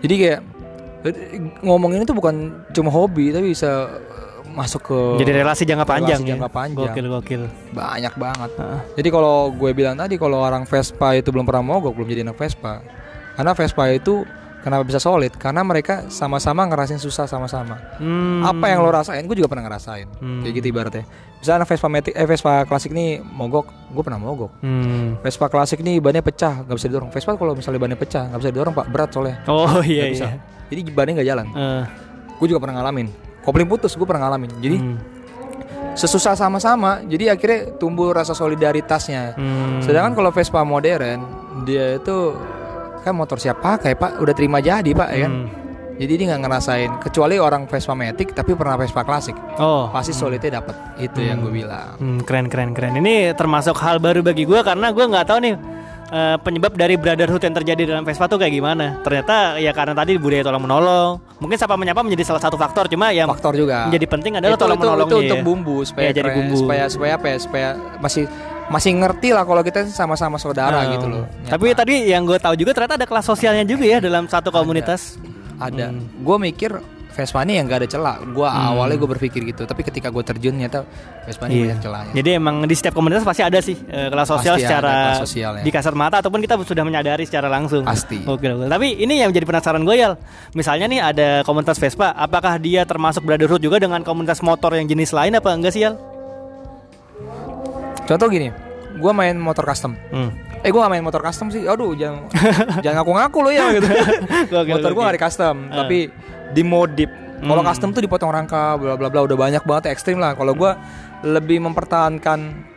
[0.00, 0.40] jadi kayak
[1.02, 1.14] eh,
[1.60, 2.34] ngomongin itu bukan
[2.70, 3.90] cuma hobi tapi bisa
[4.52, 6.88] masuk ke jadi relasi jangka relasi panjang jangka ya panjang.
[6.88, 7.42] gokil gokil
[7.72, 8.80] banyak banget Heeh.
[8.96, 12.36] jadi kalau gue bilang tadi kalau orang Vespa itu belum pernah mogok belum jadi anak
[12.36, 12.84] Vespa.
[13.32, 14.28] Karena Vespa itu
[14.60, 15.32] kenapa bisa solid?
[15.34, 17.80] Karena mereka sama-sama ngerasain susah sama-sama.
[17.96, 18.44] Hmm.
[18.44, 20.04] Apa yang lo rasain, gue juga pernah ngerasain.
[20.20, 20.44] Hmm.
[20.44, 21.04] Kayak gitu ibaratnya.
[21.40, 24.52] Misalnya anak Vespa Matic, eh Vespa klasik nih mogok, gue pernah mogok.
[24.60, 25.16] Hmm.
[25.18, 27.08] Vespa klasik nih bannya pecah, nggak bisa didorong.
[27.08, 29.36] Vespa kalau misalnya bannya pecah, nggak bisa didorong pak, berat soalnya.
[29.48, 30.26] oh iya Nggak bisa.
[30.28, 31.46] iya Jadi bannya nggak jalan.
[31.50, 31.82] Eh,
[32.36, 33.08] Gue juga pernah ngalamin.
[33.42, 34.50] Kopling putus, gue pernah ngalamin.
[34.62, 34.96] Jadi hmm.
[35.98, 39.34] sesusah sama-sama, jadi akhirnya tumbuh rasa solidaritasnya.
[39.34, 39.82] Hmm.
[39.82, 41.20] Sedangkan kalau Vespa modern
[41.66, 42.34] dia itu
[43.02, 45.32] kan motor siap pakai pak, udah terima jadi pak ya kan.
[45.34, 45.48] Hmm.
[45.92, 50.58] Jadi dia nggak ngerasain kecuali orang Vespa Matic tapi pernah Vespa klasik oh pasti solidnya
[50.58, 52.00] dapat itu yang gue bilang.
[52.00, 52.96] Hmm, keren keren keren.
[52.96, 55.54] Ini termasuk hal baru bagi gue karena gue nggak tahu nih
[56.12, 59.00] eh, penyebab dari brotherhood yang terjadi dalam Vespa tuh kayak gimana.
[59.00, 61.10] Ternyata ya karena tadi budaya tolong menolong.
[61.38, 62.86] Mungkin sapa menyapa menjadi salah satu faktor.
[62.86, 63.88] Cuma yang Faktor juga.
[63.88, 65.08] menjadi penting adalah itu, tolong itu, menolongnya.
[65.08, 65.24] itu ya.
[65.26, 66.56] untuk bumbu supaya Ya, jadi keren, bumbu.
[66.58, 68.24] supaya supaya apa ya supaya masih
[68.64, 70.92] masih ngerti lah kalau kita sama-sama saudara Hmm.
[70.94, 71.24] gitu loh.
[71.44, 71.78] Tapi Nyata.
[71.78, 75.16] tadi yang gue tahu juga ternyata ada kelas sosialnya juga ya dalam satu komunitas.
[75.58, 75.88] ada.
[75.88, 76.02] Hmm.
[76.18, 76.70] Gue mikir
[77.12, 78.16] Vespa ini yang gak ada celah.
[78.24, 80.88] Gue awalnya gue berpikir gitu, tapi ketika gue terjun ternyata
[81.22, 81.62] Vespa ini Iya.
[81.68, 82.12] banyak celahnya.
[82.14, 85.20] Jadi emang di setiap komunitas pasti ada sih eh, kelas sosial Pasti ada secara kelas
[85.22, 85.62] sosialnya.
[85.62, 87.84] di kasat mata ataupun kita sudah menyadari secara langsung.
[87.84, 88.24] Pasti.
[88.24, 88.66] Oke, oke.
[88.66, 90.16] Tapi ini yang menjadi penasaran gue Yal.
[90.52, 95.12] Misalnya nih ada komunitas Vespa, apakah dia termasuk brotherhood juga dengan komunitas motor yang jenis
[95.12, 95.94] lain apa enggak sih Yal?
[98.02, 98.50] Contoh gini,
[98.92, 99.94] gue main motor custom.
[100.10, 100.32] Hmm.
[100.62, 101.64] Eh gue gak main motor custom sih.
[101.64, 102.30] Aduh jangan
[102.84, 103.88] jangan ngaku-ngaku lo ya gitu.
[104.68, 105.74] Motor gue gak di custom, Eh.
[105.74, 105.98] tapi
[106.52, 107.10] dimodif.
[107.42, 107.68] Kalau Hmm.
[107.74, 110.38] custom tuh dipotong rangka, bla bla bla udah banyak banget ekstrim lah.
[110.38, 110.70] Kalau gue
[111.26, 112.70] lebih mempertahankan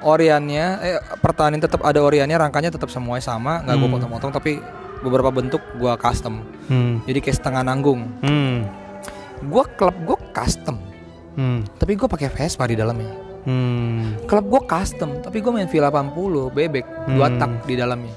[0.00, 3.96] oriannya, eh pertahanin tetap ada oriannya, rangkanya tetap semuanya sama, nggak gue Hmm.
[4.00, 4.52] potong-potong, tapi
[5.00, 6.40] beberapa bentuk gue custom.
[6.68, 7.04] Hmm.
[7.04, 8.08] Jadi kayak setengah nanggung.
[8.24, 8.64] Hmm.
[9.44, 10.80] Gue klub gue custom,
[11.36, 11.64] Hmm.
[11.76, 13.12] tapi gue pakai Vespa di dalamnya.
[13.44, 14.16] Hmm.
[14.24, 17.36] Klub gue custom, tapi gue main V80 bebek dua Hmm.
[17.36, 18.16] tak di dalamnya.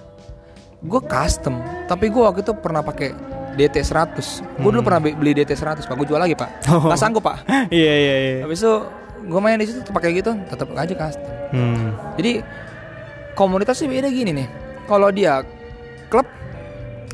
[0.79, 3.15] Gue custom, tapi gue waktu itu pernah pakai
[3.53, 4.41] DT 100.
[4.55, 4.87] Gue dulu Hmm.
[4.87, 5.93] pernah be- beli DT 100, pak.
[5.93, 6.49] Gue jual lagi pak.
[6.69, 6.87] Oh.
[6.87, 7.45] Gak sanggup pak.
[7.71, 8.35] Iya iya iya.
[8.41, 8.73] Habis itu
[9.23, 11.29] gue main di situ pakai gitu, tetap aja custom.
[11.49, 11.93] Hmm.
[12.15, 12.41] Jadi
[13.33, 14.47] komunitas sih beda gini nih.
[14.83, 15.41] Kalau dia
[16.07, 16.27] klub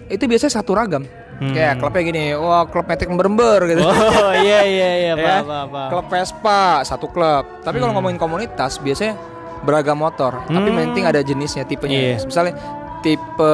[0.07, 1.05] itu biasanya satu ragam.
[1.39, 1.55] Hmm.
[1.55, 3.79] Kayak klubnya gini, wah klub metik lember-lember gitu.
[3.79, 3.93] Oh
[4.43, 5.89] iya iya iya, Ya, paham paham, paham.
[5.89, 7.43] klub Vespa satu klub.
[7.61, 7.97] Tapi kalau Hmm.
[7.97, 9.15] ngomongin komunitas biasanya
[9.59, 10.77] beragam motor, tapi Hmm.
[10.81, 11.95] penting ada jenisnya, tipenya.
[11.95, 12.15] Iya.
[12.21, 12.53] Misalnya
[13.01, 13.51] tipe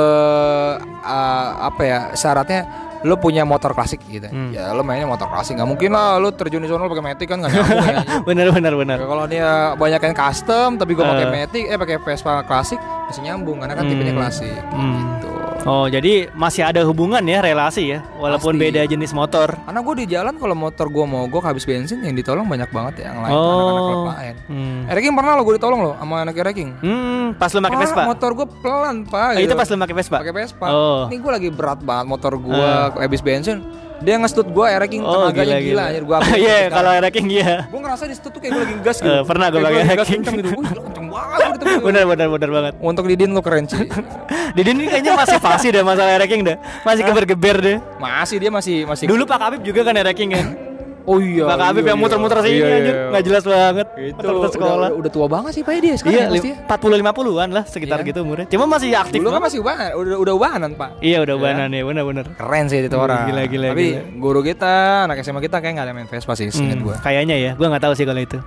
[1.06, 4.26] uh, apa ya syaratnya lo punya motor klasik gitu.
[4.26, 4.50] Hmm.
[4.50, 7.38] Ya lo mainnya motor klasik nggak mungkin lah lo terjun di sono pakai metik kan
[7.38, 8.02] nggak nyambung ya.
[8.28, 8.98] Bener bener bener.
[8.98, 11.32] Ya, Kalau dia banyak yang custom tapi gue pakai Eh.
[11.32, 14.20] metik eh pakai Vespa klasik masih nyambung karena kan tipenya Hmm.
[14.20, 14.98] klasik Hmm.
[15.14, 15.30] gitu.
[15.66, 18.62] Oh, jadi masih ada hubungan ya relasi ya, walaupun Pasti.
[18.62, 19.50] beda jenis motor.
[19.58, 23.10] Karena gue di jalan kalau motor gue mogok habis bensin yang ditolong banyak banget ya
[23.10, 23.42] yang lain Oh.
[23.42, 24.36] anak-anak klub lain.
[24.46, 24.82] Hmm.
[24.86, 26.70] Ereking pernah lo gue ditolong lo sama anak Ereking.
[26.78, 28.02] Hmm, pas lu pakai Pak, Vespa.
[28.06, 29.30] motor gue pelan pak.
[29.32, 30.18] Oh, itu pas lu pakai Vespa.
[30.22, 30.68] pakai Vespa.
[30.70, 31.02] Oh.
[31.04, 33.60] Ini gue lagi berat banget motor gue habis bensin.
[34.04, 37.64] Dia nge-stut gue Ereking Oh, tenaganya gila, gila, anjir gue Iya, kalau ranking iya.
[37.64, 39.08] gue ngerasa di stut tuh kayak gue lagi gas gitu.
[39.08, 40.20] Eh, pernah gua Kayak pakai Ereking.
[40.20, 40.50] kenceng gitu.
[40.52, 41.80] Kenceng banget gua.
[41.80, 42.74] Benar benar benar banget.
[42.84, 43.88] Untuk Didin lo keren sih.
[44.60, 46.60] Didin ini kayaknya masih fasih deh masalah ranking deh.
[46.84, 47.78] Masih geber-geber deh.
[47.96, 50.75] Masih dia masih masih Dulu Pak Habib juga kan ranking kan.
[51.06, 51.46] Oh iya.
[51.46, 52.06] Pak Habib iya, yang iya.
[52.10, 53.22] muter-muter sini Iya, iya, anjir, iya.
[53.22, 53.88] jelas banget.
[53.94, 54.90] Itu Muter-muter sekolah.
[54.90, 56.58] Udah, udah tua banget sih Pak dia sekarang Iya, ya, pasti ya.
[56.66, 58.08] 40 50-an lah sekitar Iya.
[58.10, 58.46] gitu umurnya.
[58.50, 59.20] Cuma masih aktif.
[59.22, 60.90] Dulu kan masih ubahan, udah udah ubahanan Pak.
[61.06, 62.26] Iya, udah banan ya, benar-benar.
[62.34, 63.30] Keren sih itu orang.
[63.30, 64.02] gila, gila, Tapi gila.
[64.18, 64.74] guru kita,
[65.06, 66.98] anak SMA kita kayak nggak ada main Vespa sih, Hmm, gua.
[66.98, 68.38] Kayaknya ya, gua nggak tahu sih kalau itu.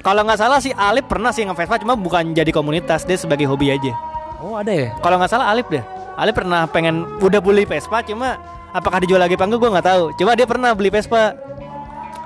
[0.00, 3.70] Kalau nggak salah sih Alip pernah sih nge-Vespa cuma bukan jadi komunitas, dia sebagai hobi
[3.70, 3.92] aja.
[4.40, 4.96] Oh ada ya?
[4.98, 5.84] Kalau nggak salah Alip deh.
[6.16, 8.40] Alip pernah pengen udah beli Vespa cuma
[8.72, 10.04] apakah dijual lagi apa enggak gua nggak tahu.
[10.16, 11.36] Cuma dia pernah beli Vespa,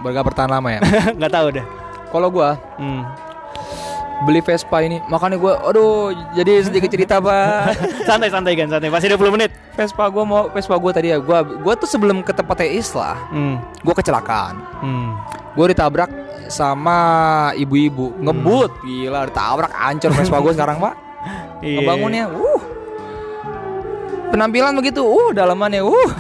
[0.05, 0.81] Bergak bertahan lama ya.
[1.19, 1.65] nggak tahu deh.
[2.13, 3.03] Kalau gua Hmm.
[4.23, 7.75] beli Vespa ini, makanya gua, aduh, jadi sedikit cerita Pak.
[8.09, 11.43] santai santai kan santai masih 20 menit Vespa gua mau Vespa gua tadi ya, gua
[11.43, 13.83] gua tuh sebelum ke tempatnya Islah, hmm.
[13.83, 14.55] gua kecelakaan.
[14.79, 15.19] Hmm.
[15.55, 16.11] Gue ditabrak
[16.47, 16.99] sama
[17.55, 20.95] ibu-ibu ngebut gila ditabrak hancur Vespa gue sekarang pak
[21.65, 21.79] Iya.
[21.81, 22.63] ngebangunnya uh
[24.29, 26.11] penampilan begitu uh dalamannya uh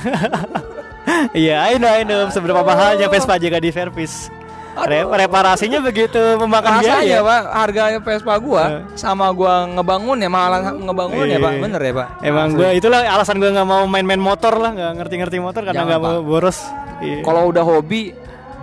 [1.34, 2.28] iya I know I know.
[2.28, 4.28] Seberapa mahalnya Vespa jika di servis.
[4.74, 7.18] Re- reparasinya begitu memakan rasanya biaya.
[7.22, 7.42] pak.
[7.48, 8.82] Harganya Vespa gua Eh.
[8.94, 11.38] sama gua ngebangun ya malah ngebangun ya Iya.
[11.40, 11.52] pak.
[11.62, 12.08] bener ya pak?
[12.20, 12.58] Emang Asli.
[12.58, 16.18] gue itulah alasan gue nggak mau main-main motor lah nggak ngerti-ngerti motor karena nggak mau
[16.20, 16.58] boros.
[16.98, 17.22] Iya.
[17.22, 18.14] kalau udah hobi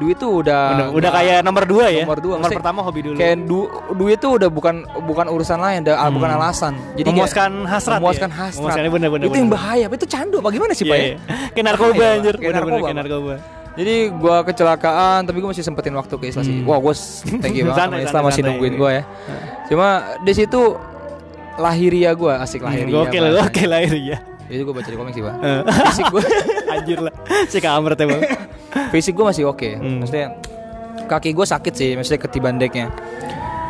[0.01, 2.99] duit tuh udah udah, udah kayak nomor dua ya Nomor dua, nomor maksudnya pertama hobi
[3.05, 3.59] dulu kayak du,
[3.93, 8.29] duit tuh udah bukan bukan urusan lain udah bukan alasan jadi kayak memuaskan hasrat memuaskan
[8.33, 8.37] ya?
[8.41, 11.17] hasrat memuaskan bener-bener itu yang bahaya itu candu bagaimana sih Iya, pak ya iya.
[11.53, 16.27] kayak narkoba anjir Kayak narkoba, kayak Jadi gua kecelakaan tapi gua masih sempetin waktu ke
[16.27, 16.59] Isla sih.
[16.59, 16.67] Hmm.
[16.67, 16.91] Wah, gua
[17.39, 19.03] thank you banget sama masih nungguin gua ya.
[19.71, 20.75] Cuma di situ
[21.55, 22.91] lahiria gua asik lahiria.
[22.91, 23.31] Hmm, gokil Pak.
[23.47, 24.17] gokil lah itu ya
[24.51, 25.35] Itu gua baca di komik sih, Pak.
[25.39, 25.61] Eh.
[25.87, 26.23] Fisik gua
[26.75, 27.13] anjir lah
[27.51, 28.21] si kamar teh bang
[28.89, 29.69] fisik gua masih oke.
[29.71, 30.01] Hmm.
[30.01, 30.33] Maksudnya
[31.03, 32.89] kaki gua sakit sih, maksudnya ketiban deknya.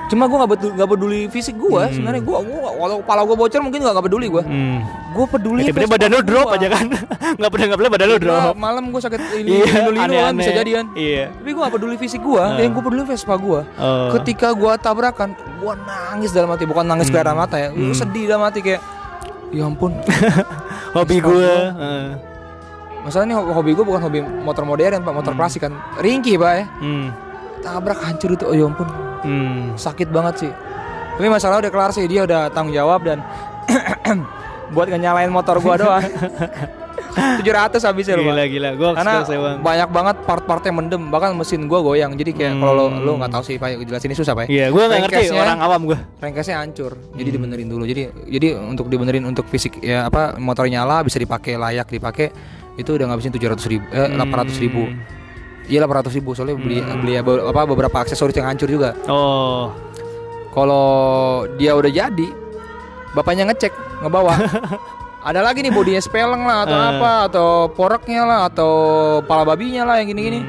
[0.07, 1.87] Cuma gua nggak peduli, peduli fisik gua.
[1.87, 1.93] Hmm.
[1.93, 4.43] Sebenarnya gua, gua walau kepala gua bocor mungkin nggak peduli gua.
[4.43, 4.79] hmm.
[5.11, 5.63] Gua peduli.
[5.65, 6.55] Vespa badan lu drop gua.
[6.55, 6.85] aja kan
[7.39, 10.07] nggak pernah nggak boleh badan lu Nah, drop malam gua sakit ini Iya, linu kan
[10.07, 10.39] aneh-aneh.
[10.39, 10.85] bisa jadian.
[10.93, 12.55] iya Tapi gue gak peduli fisik gue Ah.
[12.55, 14.09] Yang gue peduli Vespa gue Oh.
[14.13, 17.27] Ketika gue tabrakan Gue nangis dalam hati Bukan nangis Hmm.
[17.33, 18.79] mata ya Gue sedih dalam hati kayak
[19.51, 19.91] Ya ampun
[20.95, 21.51] hobi gue.
[23.01, 25.13] Masalahnya ho- hobi gue bukan hobi motor modern pak.
[25.13, 25.73] Motor klasik kan.
[25.97, 26.63] Ringki pak ya.
[26.79, 27.07] Hmm.
[27.59, 28.45] Tabrak hancur itu.
[28.45, 28.87] Oh ya ampun.
[29.21, 29.73] Hmm.
[29.75, 30.51] Sakit banget sih.
[31.17, 32.05] Tapi masalah udah kelar sih.
[32.05, 33.21] Dia udah tanggung jawab dan
[34.73, 35.99] Buat nyalain motor gue doang.
[37.11, 38.69] 700 habisnya loh gila gila.
[38.79, 39.19] Gue karena
[39.59, 41.11] banyak banget part-partnya mendem.
[41.11, 42.15] Bahkan mesin gua goyang.
[42.15, 44.49] Jadi kayak kalau lo lo nggak tahu sih pak jelasin ini susah pak ya?
[44.49, 45.35] iya gue nggak ngerti.
[45.35, 46.95] Orang awam gue Crankcase-nya hancur.
[47.11, 47.83] Jadi dibenerin dulu.
[47.83, 52.31] Jadi jadi untuk dibenerin untuk fisik ya apa motor nyala bisa dipakai layak dipakai
[52.81, 54.89] itu udah ngabisin tujuh ratus ribu eh delapan ratus ribu.
[55.63, 58.97] Iya delapan ratus ribu soalnya beli beli be- apa beberapa aksesoris yang hancur juga.
[59.05, 59.71] Oh.
[60.51, 60.87] Kalau
[61.55, 62.27] dia udah jadi
[63.11, 64.35] bapaknya ngecek ngebawa.
[65.21, 66.87] Ada lagi nih bodinya speleng lah atau Eh.
[66.91, 68.71] apa atau poreknya lah atau
[69.21, 70.41] pala babinya lah yang gini-gini.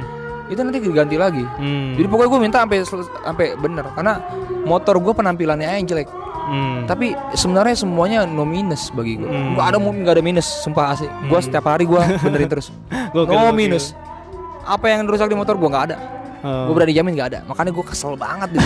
[0.48, 1.44] Itu nanti diganti lagi.
[1.44, 1.92] Hmm.
[1.94, 2.78] jadi pokoknya gue minta sampai
[3.22, 3.84] sampai bener.
[3.92, 4.16] Karena
[4.64, 6.08] motor gue penampilannya aja yang jelek
[6.44, 6.78] hmm.
[6.84, 9.54] tapi sebenarnya semuanya no minus bagi gue Hmm.
[9.54, 12.70] nggak ada nggak ada minus sumpah asli gue setiap hari gue benerin terus
[13.10, 13.54] Gokil, no gokil.
[13.54, 13.94] minus
[14.62, 15.98] apa yang rusak di motor gue nggak ada
[16.42, 16.66] Oh.
[16.66, 18.58] gue berani jamin nggak ada makanya gue kesel banget di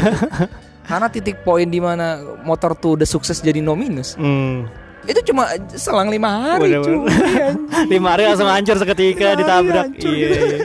[0.89, 4.65] karena titik poin di mana motor tuh udah sukses jadi no minus Hmm.
[5.05, 6.25] itu cuma selang lima
[6.57, 7.05] hari cuy
[7.93, 10.09] lima hari langsung hancur seketika ditabrak hancur.
[10.09, 10.59] iya, iya.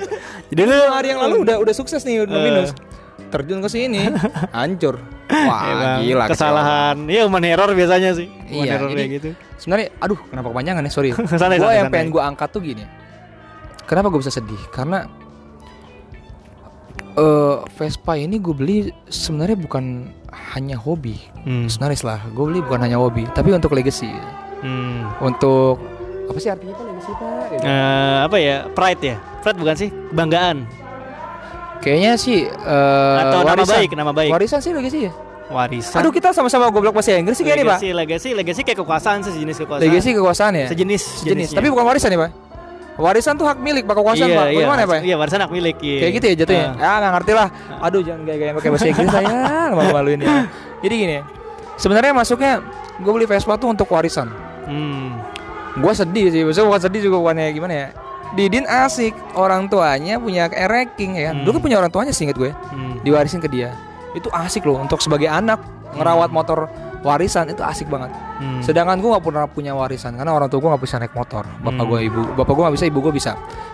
[0.48, 2.44] jadi lu lima hari yang lalu udah udah sukses nih no Eh.
[2.44, 2.72] minus
[3.28, 4.08] terjun ke sini
[4.50, 4.96] hancur
[5.32, 6.96] wah Emang gila kesalahan.
[7.06, 8.28] Ya human error biasanya sih.
[8.48, 9.30] Human Iya, error jadi- kayak gitu.
[9.56, 10.92] sebenarnya aduh kenapa kepanjangan ya?
[10.92, 11.10] Sorry.
[11.16, 11.94] Santai, gue santai, yang santai.
[11.94, 12.84] pengen gue angkat tuh gini.
[13.84, 14.62] Kenapa gue bisa sedih?
[14.70, 15.04] Karena
[17.12, 20.08] eh Vespa ini gue beli sebenarnya bukan
[20.54, 21.20] hanya hobi.
[21.42, 21.68] Hmm.
[21.68, 24.12] sebenarnya lah gue beli bukan hanya hobi tapi untuk legacy.
[24.62, 25.10] Hmm.
[25.20, 25.82] untuk
[26.24, 27.60] apa sih artinya itu legacy pak.
[27.60, 28.56] Eh, apa ya?
[28.70, 29.16] Pride ya?
[29.42, 29.90] Pride bukan sih?
[30.14, 30.58] Kebanggaan
[31.82, 33.76] kayaknya sih eh, atau nama warisan.
[33.76, 35.12] baik nama baik warisan sih legacy ya
[35.52, 39.20] warisan aduh kita sama-sama goblok bahasa Inggris sih kayaknya pak legacy legacy legacy kayak kekuasaan
[39.26, 41.58] sejenis kekuasaan legacy kekuasaan ya sejenis sejenis jenisnya.
[41.60, 42.32] tapi bukan warisan ya pak
[43.02, 45.52] warisan tuh hak milik pak kekuasaan iya, pak iya, bagaimana ya pak iya warisan hak
[45.52, 46.00] milik iya.
[46.06, 46.68] Kayak gitu ya jatuhnya.
[46.78, 46.86] Ah.
[46.86, 47.48] Ah nggak ngerti lah.
[47.82, 50.36] Aduh jangan gaya-gaya pakai bahasa Inggris saya malu-maluin ya.
[50.82, 51.18] Jadi gini,
[51.78, 52.54] sebenarnya masuknya
[53.02, 54.28] gue beli Vespa tuh untuk warisan.
[54.70, 55.18] Hmm.
[55.80, 57.88] Gue sedih sih, maksudnya bukan sedih juga bukannya gimana ya.
[58.32, 61.36] Didin asik, orang tuanya punya ranking ya.
[61.36, 61.44] kan.
[61.44, 63.04] Dulu kan punya orang tuanya sih inget gue, Hmm.
[63.04, 63.76] diwarisin ke dia.
[64.16, 65.60] Itu asik loh untuk sebagai anak
[65.96, 66.72] ngerawat motor
[67.04, 68.14] warisan itu asik banget.
[68.40, 68.64] Hmm.
[68.64, 71.44] Sedangkan gue gak pernah punya warisan karena orang tua gue gak bisa naik motor.
[71.60, 73.32] Bapak gue ibu, bapak gue gak bisa, ibu gue bisa.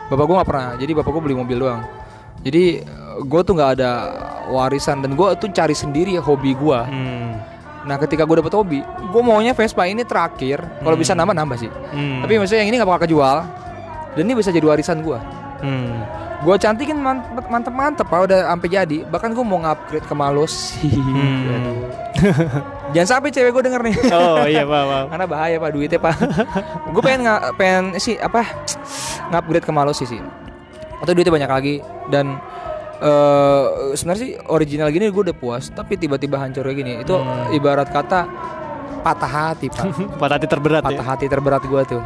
[0.10, 0.70] Bapak gue gak pernah.
[0.80, 1.82] Jadi bapak gue beli mobil doang.
[2.42, 2.64] Jadi
[3.18, 3.92] gue tuh nggak ada
[4.48, 6.80] warisan dan gue tuh cari sendiri hobi gue.
[6.80, 7.34] Hmm.
[7.84, 10.62] Nah ketika gue dapet hobi, gue maunya Vespa ini terakhir.
[10.80, 11.72] Kalau bisa nambah nambah sih.
[11.92, 12.22] Hmm.
[12.24, 13.38] Tapi maksudnya yang ini gak bakal kejual.
[14.18, 15.20] Dan ini bisa jadi warisan gue.
[15.62, 16.02] Hmm.
[16.42, 18.98] Gue cantikin mantep mantep mantep pak udah sampai jadi.
[19.06, 20.74] Bahkan gue mau ngupgrade ke Malos.
[20.82, 21.86] Hmm.
[22.98, 23.96] Jangan sampai cewek gue denger nih.
[24.14, 25.04] Oh iya pak, pak.
[25.14, 26.16] Karena bahaya pak duitnya pak.
[26.94, 28.46] gue pengen nggak pengen sih apa
[29.30, 30.22] ngupgrade ke Malos sih.
[30.98, 31.76] Atau duitnya banyak lagi
[32.10, 32.42] dan
[32.98, 35.70] eh sebenarnya sih original gini gue udah puas.
[35.74, 37.14] Tapi tiba-tiba hancur kayak gini itu
[37.54, 38.30] ibarat kata
[39.02, 39.90] patah hati pak.
[40.22, 41.10] Patah hati terberat patah ya.
[41.18, 42.02] hati terberat gue tuh.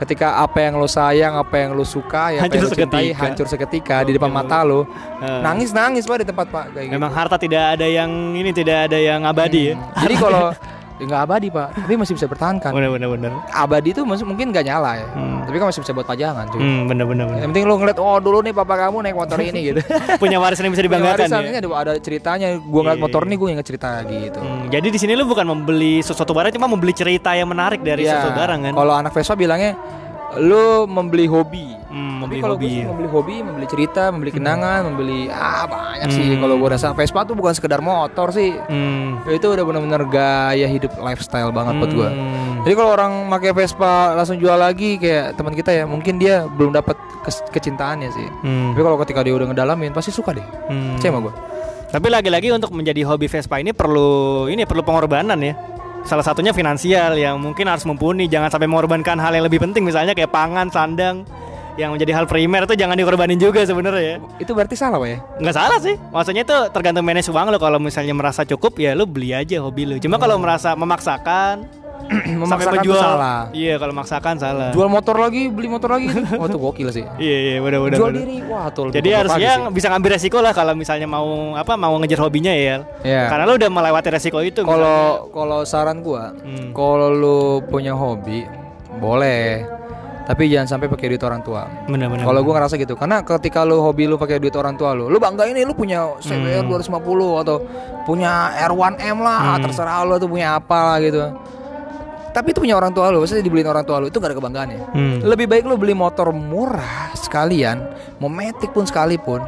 [0.00, 3.04] Ketika apa yang lo sayang, apa yang lo suka, ya apa Hancur yang lo cintai
[3.06, 3.20] seketika.
[3.22, 4.84] hancur seketika di depan mata lo.
[5.20, 5.40] Eh.
[5.40, 6.94] Nangis nangis pak di tempat pak kayak gitu.
[6.96, 9.74] Memang harta tidak ada yang ini tidak ada yang abadi ya.
[10.02, 10.58] Jadi kalau ya
[11.00, 12.70] nggak abadi pak, tapi masih bisa bertahankan.
[12.70, 13.30] Bener bener bener.
[13.48, 15.40] Abadi itu masih mungkin nggak nyala ya, Hmm.
[15.42, 16.44] tapi kan masih bisa buat pajangan.
[16.48, 16.60] Cuy.
[16.60, 17.40] Hmm, bener bener bener.
[17.40, 19.80] Yang penting lo ngeliat, oh dulu nih papa kamu naik motor ini gitu.
[20.22, 21.48] Punya warisan yang bisa Punya dibanggakan warisan, ya.
[21.48, 22.48] ini ada, ada ceritanya.
[22.56, 23.28] Gue ngeliat Iya, motor iya.
[23.28, 24.40] ini gue inget cerita gitu.
[24.40, 28.04] Hmm, jadi di sini lu bukan membeli sesuatu barang cuma membeli cerita yang menarik dari
[28.04, 28.72] Iya, sesuatu barang kan.
[28.74, 29.72] Kalau anak Vespa bilangnya,
[30.38, 31.74] lo membeli hobi.
[31.90, 32.62] Hmm, Tapi membeli kalau hobi.
[32.62, 36.26] gue sih membeli hobi, membeli cerita, membeli kenangan, membeli ah banyak sih.
[36.30, 36.40] Hmm.
[36.40, 38.54] Kalau gue rasa Vespa tuh bukan sekedar motor sih.
[38.54, 39.18] Hmm.
[39.26, 42.08] Itu udah bener-bener gaya hidup lifestyle banget buat gue.
[42.08, 42.62] Hmm.
[42.62, 46.70] Jadi kalau orang pakai Vespa langsung jual lagi kayak teman kita ya, mungkin dia belum
[46.70, 48.28] dapat kes- kecintaannya sih.
[48.46, 48.70] Hmm.
[48.70, 50.46] Tapi kalau ketika dia udah ngedalamin pasti suka deh.
[50.68, 50.94] Hmm.
[50.94, 51.34] Percaya sama gue.
[51.90, 55.58] Tapi lagi-lagi untuk menjadi hobi Vespa ini perlu ini perlu pengorbanan ya.
[56.04, 60.16] Salah satunya finansial yang mungkin harus mumpuni, jangan sampai mengorbankan hal yang lebih penting misalnya
[60.16, 61.22] kayak pangan, sandang
[61.78, 64.16] yang menjadi hal primer itu jangan dikorbanin juga sebenarnya ya.
[64.42, 65.18] Itu berarti salah Pak ya?
[65.40, 65.94] Nggak salah sih.
[66.12, 69.86] Maksudnya itu tergantung manage uang lo kalau misalnya merasa cukup ya lo beli aja hobi
[69.86, 69.96] lo.
[69.96, 71.79] Cuma kalau merasa memaksakan
[72.40, 73.40] Memaksakan menjual salah.
[73.50, 74.70] Iya, kalau maksakan salah.
[74.70, 76.10] Jual motor lagi, beli motor lagi.
[76.10, 77.04] Wah itu gokil sih.
[77.16, 77.98] Iya, iya, benar benar.
[78.00, 78.90] Jual diri, wah tuh.
[78.90, 79.74] Jadi harusnya lagi sih.
[79.78, 82.82] bisa ngambil resiko lah kalau misalnya mau apa mau ngejar hobinya ya.
[83.02, 83.30] Iya.
[83.30, 84.62] Karena lo udah melewati resiko itu.
[84.62, 86.72] Kalau kalau saran gua, Hmm.
[86.72, 88.42] kalau lu punya hobi,
[88.98, 89.62] boleh.
[90.20, 91.66] Tapi jangan sampai pakai duit orang tua.
[91.86, 92.22] benar-benar.
[92.22, 95.18] Kalau gua ngerasa gitu, karena ketika lu hobi lu pakai duit orang tua lu, lu
[95.18, 97.58] bangga ini lu punya CBR 250 atau
[98.02, 98.30] punya
[98.62, 101.34] R1M lah, terserah lu tuh punya apa lah gitu.
[102.30, 104.80] Tapi itu punya orang tua lu, maksudnya dibeliin orang tua lu itu gak ada kebanggaannya.
[104.94, 105.16] Hmm.
[105.26, 107.90] Lebih baik lu beli motor murah sekalian,
[108.22, 109.42] mau metik pun sekalipun.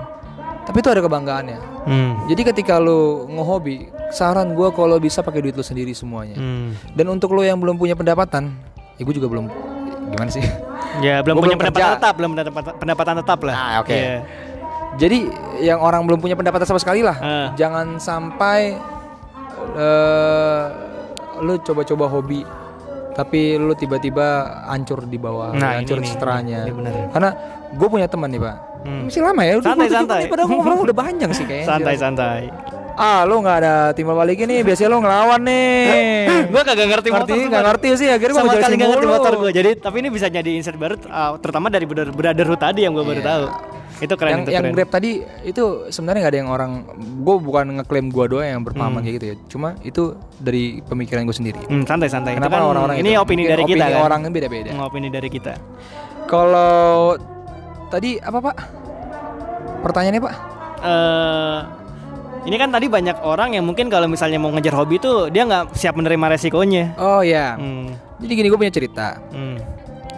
[0.62, 1.58] Tapi itu ada kebanggaannya.
[1.86, 2.12] Hmm.
[2.26, 6.38] Jadi ketika lu ngehobi, saran gua kalau bisa pakai duit lu sendiri semuanya.
[6.38, 6.74] Hmm.
[6.94, 8.50] Dan untuk lu yang belum punya pendapatan,
[8.98, 9.46] ya juga belum
[10.10, 10.42] gimana sih?
[11.02, 11.96] Ya belum Gua punya belum pendapatan kerja.
[11.98, 13.54] tetap, belum pendapatan, pendapatan tetap lah.
[13.54, 13.94] Ah, oke.
[13.94, 14.16] Iya.
[14.92, 15.18] Jadi
[15.64, 17.48] yang orang belum punya pendapatan sama sekali lah, Ah.
[17.56, 18.76] jangan sampai
[19.72, 20.64] eh
[21.40, 22.44] lu coba-coba hobi
[23.12, 24.26] tapi lu tiba-tiba
[24.66, 26.64] hancur di bawah, Nah, hancur ini seteranya.
[26.64, 27.08] ini.
[27.08, 27.30] Karena
[27.68, 29.06] gue punya teman nih pak, Hmm.
[29.06, 30.22] masih lama ya, udah Santai, 27 santai.
[30.26, 31.68] padahal ngobrol udah panjang sih kayaknya.
[31.68, 32.40] Santai santai.
[32.92, 36.28] Ah, lu nggak ada timbal balik ini, biasanya lu ngelawan nih.
[36.52, 39.32] gue kagak ngerti ngerti, nggak ngerti sih, akhirnya gua sama sekali jelasin nggak ngerti motor
[39.34, 39.50] gue.
[39.50, 43.00] Jadi tapi ini bisa jadi insight baru, uh, terutama dari brother- brotherhood tadi yang gue
[43.02, 43.28] baru Iya.
[43.30, 43.44] tahu.
[44.02, 44.74] Itu keren yang itu yang keren.
[44.74, 45.10] grab tadi
[45.42, 46.70] itu sebenarnya nggak ada yang orang
[47.16, 49.04] gue bukan ngeklaim gue doang yang berpengalaman Hmm.
[49.04, 50.02] kayak gitu ya cuma itu
[50.36, 52.32] dari pemikiran gue sendiri Hmm, santai santai.
[52.32, 53.22] Itu kenapa kan orang-orang ini itu?
[53.22, 54.02] opini Mungkin dari kita opini kan.
[54.04, 55.52] orangnya beda-beda Hmm, opini dari kita.
[56.24, 57.14] kalau
[57.88, 58.56] tadi apa pak
[59.80, 60.34] pertanyaannya pak
[60.80, 61.58] eh
[62.42, 65.72] ini kan tadi banyak orang yang mungkin kalau misalnya mau ngejar hobi tuh dia nggak
[65.72, 66.96] siap menerima resikonya.
[66.96, 67.94] oh ya Hmm.
[68.18, 69.62] jadi gini gue punya cerita Hmm.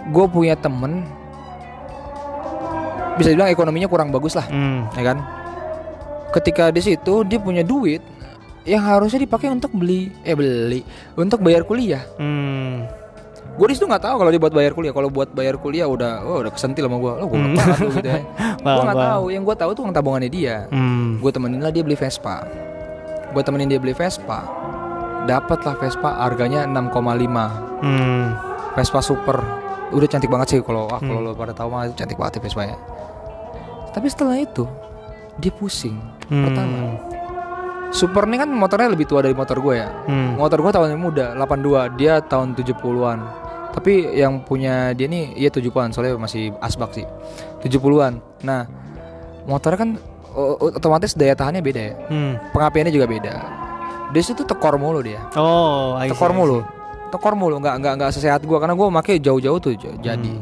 [0.07, 1.05] gue punya temen
[3.15, 4.91] bisa dibilang ekonominya kurang bagus lah Hmm.
[4.93, 5.19] ya kan?
[6.31, 8.03] Ketika di situ dia punya duit
[8.63, 10.83] yang harusnya dipakai untuk beli eh beli
[11.15, 12.03] untuk bayar kuliah.
[12.17, 12.85] Hmm.
[13.55, 14.91] gue di situ nggak tahu kalau dia buat bayar kuliah.
[14.91, 17.55] Kalau buat bayar kuliah udah oh udah kesentil sama gue lo gue Hmm.
[17.55, 18.21] banget lu gitu ya.
[18.65, 19.25] Gue nggak tahu.
[19.31, 20.57] yang gue tahu tuh uang tabungannya dia.
[20.69, 21.23] Hmm.
[21.23, 22.43] gue temenin lah dia beli Vespa.
[23.31, 24.43] Gue temenin dia beli Vespa.
[25.25, 27.47] Dapatlah Vespa harganya 6,5
[27.79, 28.35] Hmm.
[28.75, 29.39] Vespa super.
[29.89, 31.29] Udah cantik banget sih kalau ah kalau Hmm.
[31.29, 32.75] lo pada tahu mah cantik banget ya Vespa ya
[33.95, 34.67] tapi setelah itu
[35.37, 36.41] dia pusing Hmm.
[36.43, 36.79] pertama.
[37.91, 39.87] Super ini kan motornya lebih tua dari motor gue ya.
[40.05, 40.35] Hmm.
[40.35, 43.19] Motor gue tahun muda 82 Dia tahun 70-an
[43.71, 47.07] Tapi yang punya dia nih Iya 70-an Soalnya masih asbak sih.
[47.63, 48.67] 70-an Nah
[49.45, 49.91] Motornya kan
[50.75, 51.95] Otomatis daya tahannya beda ya.
[52.09, 52.35] Hmm.
[52.51, 53.35] Pengapiannya juga beda.
[54.11, 55.23] Dia situ tekor mulu dia.
[55.37, 56.59] Oh, I see, Tekor I mulu.
[57.13, 60.35] tekor mulu nggak nggak nggak sesehat gue karena gue pakai jauh-jauh tuh jadi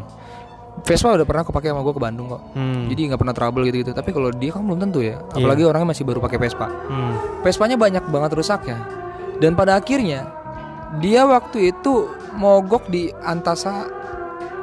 [0.83, 2.43] Vespa udah pernah kepake sama gue ke Bandung kok.
[2.59, 2.91] Hmm.
[2.91, 5.23] jadi nggak pernah trouble gitu gitu tapi kalau dia kan belum tentu ya.
[5.31, 6.67] Apalagi orangnya masih baru pakai Vespa.
[6.67, 7.15] Hmm.
[7.47, 8.79] Vespanya banyak banget rusaknya.
[9.39, 10.27] Dan pada akhirnya
[10.99, 13.87] dia waktu itu mogok di Antasa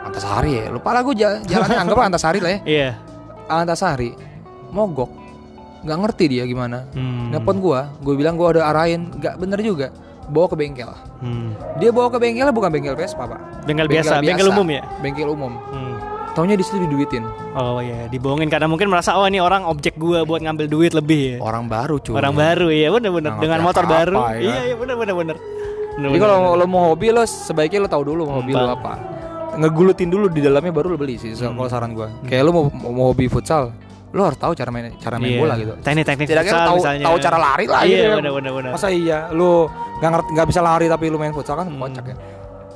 [0.09, 0.65] Antasari ya?
[0.73, 1.77] Lupa lah gue jalannya.
[1.85, 2.59] Anggap Antasari lah ya.
[2.65, 2.89] Iya.
[3.47, 4.11] Antasari.
[4.73, 5.11] Mogok.
[5.85, 6.83] Nggak ngerti dia gimana.
[6.91, 7.31] Hmm.
[7.31, 7.87] nelpon gua.
[8.03, 9.13] Gue bilang gua udah arahin.
[9.15, 9.87] Nggak bener juga.
[10.29, 10.91] Bawa ke bengkel.
[11.19, 11.51] Hmm.
[11.81, 13.65] dia bawa ke bengkelnya bukan bengkel Vespa pak.
[13.65, 14.83] Bengkel biasa, bengkel umum ya?
[15.03, 15.51] bengkel umum.
[15.73, 15.95] Hmm.
[16.31, 20.21] Taunya di situ diduitin Oh iya, dibohongin karena mungkin merasa oh ini orang objek gua
[20.21, 21.37] buat ngambil duit lebih ya.
[21.39, 24.17] orang baru cuy Orang baru iya bener-bener Nggak dengan motor apa-apa, baru.
[24.31, 24.39] ya?
[24.39, 25.37] Iya iya bener bener bener.
[25.99, 28.93] jadi kalau lo mau hobi lo sebaiknya lo tahu dulu mau hobi lo apa
[29.55, 31.53] ngegulutin dulu di dalamnya baru lo beli sih Hmm.
[31.53, 33.75] kalau saran gua kayak lo mau, mau hobi futsal
[34.09, 35.39] lo harus tahu cara main cara main Iya.
[35.39, 37.03] bola gitu Teknik-teknik futsal lo tahu misalnya.
[37.03, 38.15] tahu cara lari lah Iya gitu ya.
[38.15, 38.71] bener bener bener.
[38.71, 39.67] masa iya lo
[39.99, 41.81] nggak ngerti nggak bisa lari tapi lo main futsal kan Hmm.
[41.81, 42.15] kocak ya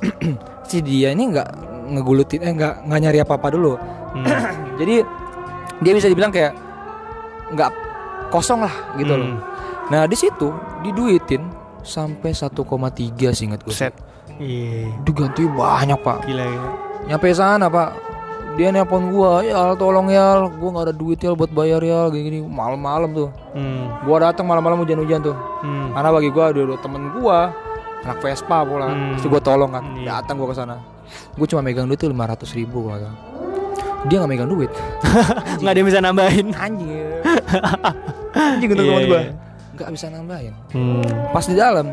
[0.68, 1.48] si dia ini nggak
[1.86, 3.74] ngegulutin eh nggak nggak nyari apa apa dulu
[4.14, 4.22] Hmm.
[4.78, 5.02] jadi
[5.80, 6.54] dia bisa dibilang kayak
[7.50, 7.70] nggak
[8.28, 9.38] kosong lah gitu loh Hmm.
[9.86, 10.48] nah di situ
[10.80, 11.42] diduitin
[11.80, 12.56] sampai 1,3
[13.30, 13.92] sih ingat gue Set.
[14.34, 14.90] Iya.
[15.02, 16.62] diganti banyak pak Gila ya.
[17.06, 17.92] nyampe sana pak
[18.54, 22.22] dia nelpon gua ya tolong ya gua nggak ada duit ya buat bayar ya gini
[22.24, 23.90] gini malam-malam tuh Hmm.
[24.02, 25.90] gua datang malam-malam hujan-hujan tuh Hmm.
[25.90, 27.50] karena bagi gua ada ada temen gua
[28.00, 29.14] anak Vespa pula Hmm.
[29.14, 30.06] Terus gua tolong kan Iya.
[30.16, 30.78] datang gua ke sana
[31.34, 33.14] gua cuma megang duit tuh 500 ribu kalau nggak
[34.04, 34.70] dia nggak megang duit
[35.60, 36.46] Nggak ada yang bisa nambahin.
[36.52, 37.06] anjing ya.
[38.34, 39.20] anjing untuk gua iya.
[39.74, 41.02] nggak bisa nambahin Hmm.
[41.30, 41.86] pas di dalam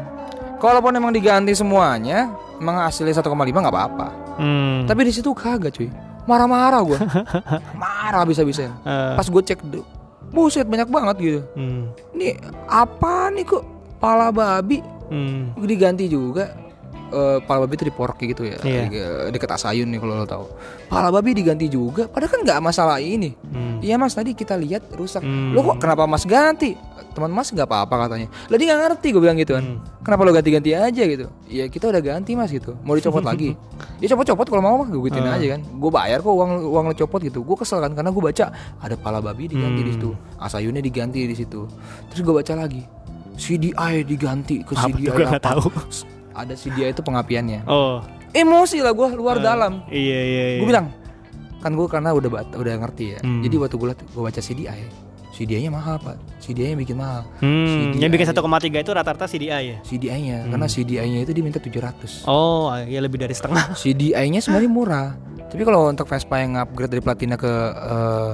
[0.57, 4.07] kalaupun emang diganti semuanya emang hasilnya 1,5 nggak apa-apa
[4.37, 4.85] Hmm.
[4.85, 5.89] tapi di situ kagak cuy
[6.23, 6.99] marah-marah gua
[7.81, 9.59] marah bisa-bisa Eh, pas gue cek
[10.31, 11.83] buset banyak banget gitu hmm.
[12.13, 13.63] ini apa nih kok
[13.97, 14.79] pala babi
[15.11, 15.51] Hmm.
[15.59, 16.55] diganti juga
[17.11, 18.81] Eh, pala babi itu kayak gitu ya Iya.
[18.87, 20.47] Di- deket Asayun nih kalau lo tahu
[20.87, 23.77] pala babi diganti juga padahal kan nggak masalah ini Hmm.
[23.79, 25.51] iya mas tadi kita lihat rusak Hmm.
[25.51, 26.71] lo kok kenapa mas ganti
[27.11, 29.83] teman mas nggak apa-apa katanya lah dia nggak ngerti gue bilang gitu kan Hmm.
[29.99, 33.59] kenapa lo ganti-ganti aja gitu ya kita udah ganti mas gitu mau dicopot lagi
[33.99, 35.35] ya copot-copot kalau mau mah gue gituin Ah.
[35.35, 38.23] aja kan gue bayar kok uang uang lo copot gitu gue kesel kan karena gue
[38.23, 38.45] baca
[38.79, 39.99] ada pala babi diganti di Hmm.
[39.99, 41.67] situ asayunnya diganti di situ
[42.07, 42.87] terus gue baca lagi
[43.33, 45.39] CDI diganti ke Apa CDI apa.
[45.41, 45.67] tahu.
[46.33, 47.99] Ada CDI itu pengapiannya Oh.
[48.29, 50.43] emosi lah gue luar dalam Iya iya.
[50.49, 50.59] iya.
[50.59, 50.87] gue bilang
[51.57, 53.41] kan gue karena udah udah ngerti ya Hmm.
[53.41, 57.95] jadi waktu gue gue baca CDI CDI-nya mahal pak CDI-nya bikin mahal Hmm.
[57.95, 57.99] CDI.
[57.99, 58.43] Yang bikin 1,3
[58.77, 59.77] itu rata-rata CDI ya.
[59.81, 63.71] CDI-nya karena CDI-nya itu diminta 700 Oh, ya lebih dari setengah.
[63.81, 65.09] CDI-nya sebenarnya murah
[65.47, 68.31] tapi kalau untuk Vespa yang upgrade dari platina ke eh,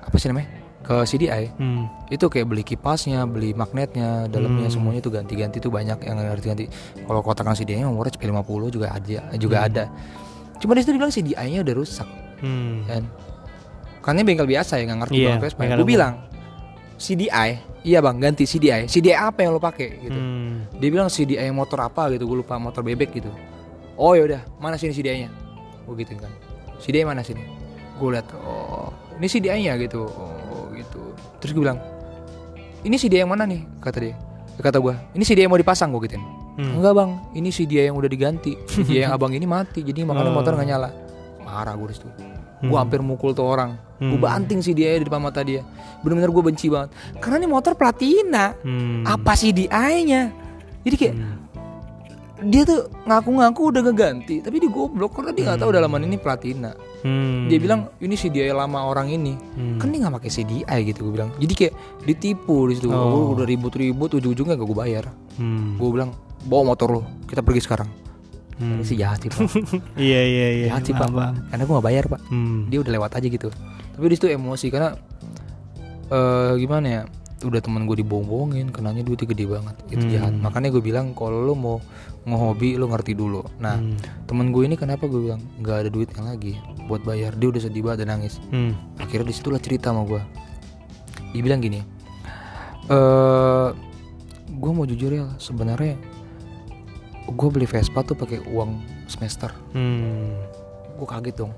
[0.00, 1.88] apa sih namanya ke CDI Hmm.
[2.06, 4.74] itu kayak beli kipasnya beli magnetnya dalamnya Hmm.
[4.74, 6.68] semuanya itu ganti-ganti tuh banyak yang harus ganti
[7.00, 9.84] kalau kotakan CDI-nya murah cepet 50 juga ada juga ada
[10.60, 12.84] cuma di situ dibilang CDI-nya udah rusak Hmm.
[12.84, 13.02] kan
[14.00, 16.14] karena bengkel biasa ya nggak ngerti Iya, bang Vespa gue bilang
[16.94, 17.50] CDI
[17.82, 20.68] iya bang ganti CDI CDI apa yang lo pakai gitu Hmm.
[20.76, 23.32] dia bilang CDI motor apa gitu gue lupa motor bebek gitu
[23.96, 25.30] oh yaudah mana sini CDI nya
[25.82, 26.32] gue gituin kan
[26.76, 27.40] CDI mana sini
[27.94, 30.43] gue lihat oh ini CDI nya gitu oh gitu
[31.44, 31.76] terus gue bilang
[32.80, 33.60] ini CDI yang mana nih?
[33.78, 34.16] kata dia.
[34.54, 36.24] Kata gue ini CDI yang mau dipasang gue gituin.
[36.54, 36.80] Hmm.
[36.80, 37.10] enggak bang.
[37.34, 38.56] Ini CDI yang udah diganti.
[38.64, 40.36] CDI yang abang ini mati jadi makanya Oh.
[40.36, 40.88] motor nggak nyala.
[41.40, 42.08] Marah gue di situ
[42.64, 42.80] gue Hmm.
[42.80, 43.76] hampir mukul tuh orang.
[43.98, 44.24] Gue Hmm.
[44.24, 45.60] banting CDI di depan mata dia.
[46.00, 46.96] Bener-bener gue benci banget.
[47.18, 48.56] Karena ini motor platina.
[48.58, 49.04] Hmm.
[49.04, 50.32] apa CDI-nya
[50.80, 51.36] jadi kayak Hmm.
[52.44, 55.12] dia tuh ngaku-ngaku udah ngeganti tapi di goblok.
[55.14, 56.72] Karena dia nggak tahu dalaman ini platina
[57.04, 57.46] Hmm.
[57.46, 59.76] dia bilang ini CDI lama orang ini Hmm.
[59.76, 63.36] kan dia nggak pakai CDI gitu gue bilang jadi kayak ditipu di situ Oh.
[63.36, 65.04] udah ribut-ribut ujung-ujungnya gak gue bayar
[65.36, 65.76] Hmm.
[65.76, 67.88] gue bilang bawa motor lo kita pergi sekarang
[68.54, 68.78] Hmm.
[68.78, 69.50] Ini sih jahat sih pak
[70.00, 70.66] Iya iya iya.
[70.70, 71.10] jahat sih pak
[71.44, 72.66] karena gue gak bayar pak Hmm.
[72.66, 73.48] dia udah lewat aja gitu
[73.92, 74.96] tapi di situ emosi karena
[76.06, 77.02] eh gimana ya
[77.44, 79.76] udah temen gue dibohong-bohongin kenanya duitnya gede banget.
[79.88, 80.12] Itu Hmm.
[80.12, 80.32] jahat.
[80.34, 81.76] Makanya gue bilang kalau lo mau
[82.24, 83.44] ngehobi lo ngerti dulu.
[83.58, 83.96] Nah Hmm.
[84.24, 87.34] temen gue ini kenapa gue bilang nggak ada duitnya lagi buat bayar.
[87.34, 88.40] Dia udah sedih banget dan nangis.
[88.48, 88.72] Hmm.
[88.96, 90.22] akhirnya di situlah cerita sama gue
[91.30, 91.82] dia bilang gini
[92.86, 93.68] eh
[94.46, 95.98] gue mau jujur ya sebenarnya
[97.26, 99.50] gue beli Vespa tuh pakai uang semester.
[99.72, 100.36] Hmm.
[100.94, 101.52] gue kaget dong.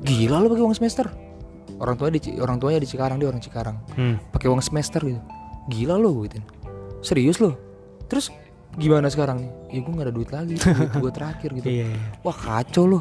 [0.00, 1.10] Gila lo pakai uang semester
[1.78, 3.76] orang tua di orang tuanya di Cikarang dia orang Cikarang.
[3.94, 4.16] Hmm.
[4.30, 5.20] pakai uang semester gitu.
[5.68, 6.58] Gila lo gue gituin
[7.02, 7.54] serius lo
[8.10, 8.32] terus
[8.78, 9.50] gimana sekarang nih?
[9.74, 11.68] Ya gue nggak ada duit lagi duit gue terakhir gitu.
[11.68, 11.86] Iya.
[11.94, 11.98] iya.
[12.22, 13.00] wah kacau lo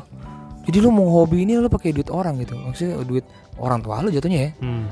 [0.68, 2.60] jadi lo mau hobi ini lo pakai duit orang gitu.
[2.60, 3.24] Maksudnya duit
[3.56, 4.52] orang tua lo jatuhnya ya.
[4.62, 4.88] Hmm.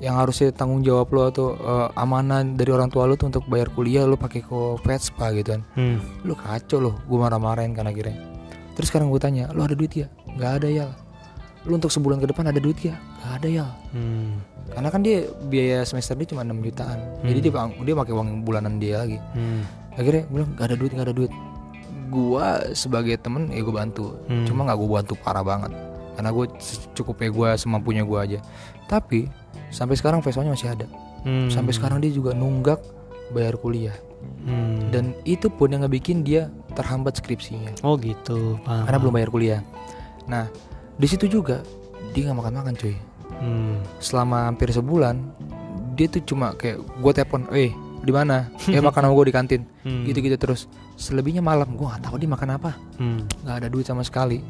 [0.00, 3.68] yang harusnya tanggung jawab lo atau eh, amanah dari orang tua lo tuh untuk bayar
[3.68, 5.62] kuliah lo pakai ke Vespa gitu kan.
[5.76, 6.00] Hmm.
[6.24, 8.16] lu kacau loh gue marah-marahin kan akhirnya.
[8.74, 10.08] Terus sekarang gue tanya lu ada duit ya?
[10.34, 10.86] Nggak ada ya
[11.68, 14.40] lu untuk sebulan ke depan ada duit ya nggak ada ya Hmm.
[14.70, 17.52] karena kan dia biaya semester dia cuma 6 jutaan jadi dia
[17.84, 19.62] dia pakai uang bulanan dia lagi Hmm.
[19.92, 21.32] akhirnya gue bilang nggak ada duit nggak ada duit
[22.08, 24.44] gua sebagai temen ya gue bantu Hmm.
[24.44, 25.70] cuma nggak gue bantu parah banget
[26.14, 26.46] karena gue
[26.92, 28.38] cukupnya gue semampunya gue aja
[28.86, 29.30] tapi
[29.70, 30.86] sampai sekarang Vespa-nya masih ada
[31.20, 31.46] Hmm.
[31.48, 32.80] sampai sekarang dia juga nunggak
[33.30, 33.94] bayar kuliah
[34.42, 34.90] Hmm.
[34.90, 38.84] dan itu pun yang ngebikin dia terhambat skripsinya oh gitu paham.
[38.84, 39.60] karena belum bayar kuliah.
[40.26, 40.46] Nah,
[40.94, 41.64] di situ juga
[42.10, 42.94] dia nggak makan-makan cuy.
[43.38, 43.78] Hmm.
[44.02, 45.20] Selama hampir sebulan
[45.94, 47.70] dia tuh cuma kayak gue telepon, eh
[48.00, 48.48] di mana?
[48.72, 49.62] Eh makan sama gue di kantin.
[49.84, 50.08] Hmm.
[50.08, 50.66] Gitu-gitu terus.
[50.96, 52.72] Selebihnya malam gue nggak tahu dia makan apa.
[52.96, 53.28] Hmm.
[53.44, 54.40] Nggak ada duit sama sekali.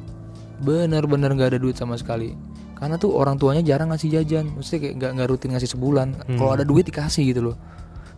[0.63, 2.35] Bener-bener nggak ada duit sama sekali.
[2.79, 4.57] Karena tuh orang tuanya jarang ngasih jajan.
[4.57, 6.09] Maksudnya kayak nggak nggak rutin ngasih sebulan.
[6.39, 7.57] Kalau ada duit dikasih gitu loh.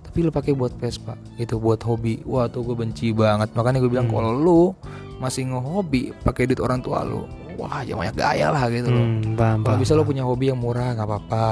[0.06, 2.20] Tapi lu pakai buat Vespa gitu buat hobi.
[2.28, 3.48] Wah tuh gue benci banget.
[3.56, 4.76] Makanya gue bilang kalau lu
[5.22, 9.04] masih ngehobi pakai duit orang tua lu, wah jangan banyak gaya lah gitu loh.
[9.04, 9.34] Hmm.
[9.34, 11.46] Paham, Kalau bisa lo punya hobi yang murah nggak apa-apa,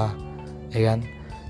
[0.70, 0.98] ya kan.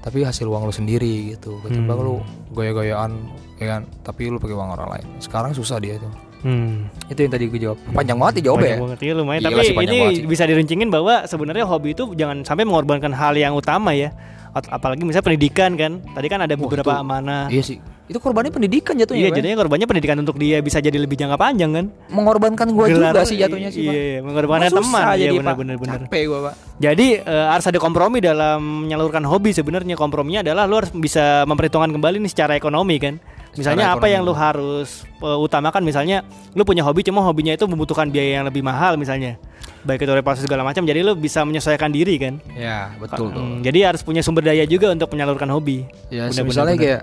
[0.00, 1.60] Tapi hasil uang lo sendiri gitu.
[1.60, 2.06] Ketimbang Hmm.
[2.08, 2.14] lo
[2.52, 3.12] gaya-gayaan,
[3.58, 3.82] ya kan.
[4.00, 5.06] Tapi lo pakai uang orang lain.
[5.18, 6.29] Sekarang susah dia tuh.
[6.40, 6.88] Hmm.
[7.06, 7.78] Itu yang tadi gue jawab.
[7.90, 8.64] Panjang banget ya jawabnya.
[8.66, 9.40] Panjang banget ya lumayan.
[9.40, 13.52] Gila Tapi ini banget bisa diruncingin bahwa sebenarnya hobi itu jangan sampai mengorbankan hal yang
[13.52, 14.10] utama ya.
[14.50, 16.00] Ap- Apalagi misalnya pendidikan kan.
[16.02, 17.46] Tadi kan ada beberapa itu- amanah.
[17.48, 17.78] Iya sih.
[18.10, 19.22] Itu korbannya pendidikan jatuhnya.
[19.22, 19.36] Iya, Pak.
[19.38, 21.86] jadinya korbannya pendidikan untuk dia bisa jadi lebih jangka panjang kan.
[22.10, 23.86] mengorbankan gue Gelar- juga sih jatuhnya sih.
[23.86, 23.94] Iya, Pak.
[23.94, 25.02] iya, mengorbankan Susah teman.
[25.06, 25.58] Iya, jadi, benar Pak.
[25.62, 25.98] benar benar.
[26.02, 26.54] Capek gue pak.
[26.82, 29.94] Jadi eh, harus ada kompromi dalam menyalurkan hobi sebenarnya.
[29.94, 33.22] Komprominya adalah lu harus bisa memperhitungkan kembali nih secara ekonomi kan.
[33.58, 36.22] Misalnya apa yang lu harus eh, utamakan misalnya
[36.54, 39.38] lu punya hobi cuma hobinya itu membutuhkan biaya yang lebih mahal misalnya.
[39.80, 42.34] Baik itu reparasi segala macam jadi lu bisa menyesuaikan diri kan.
[42.52, 43.40] Ya betul tuh.
[43.40, 45.88] Hmm, jadi harus punya sumber daya juga untuk menyalurkan hobi.
[46.12, 47.02] Ya Benar, misalnya benar, kayak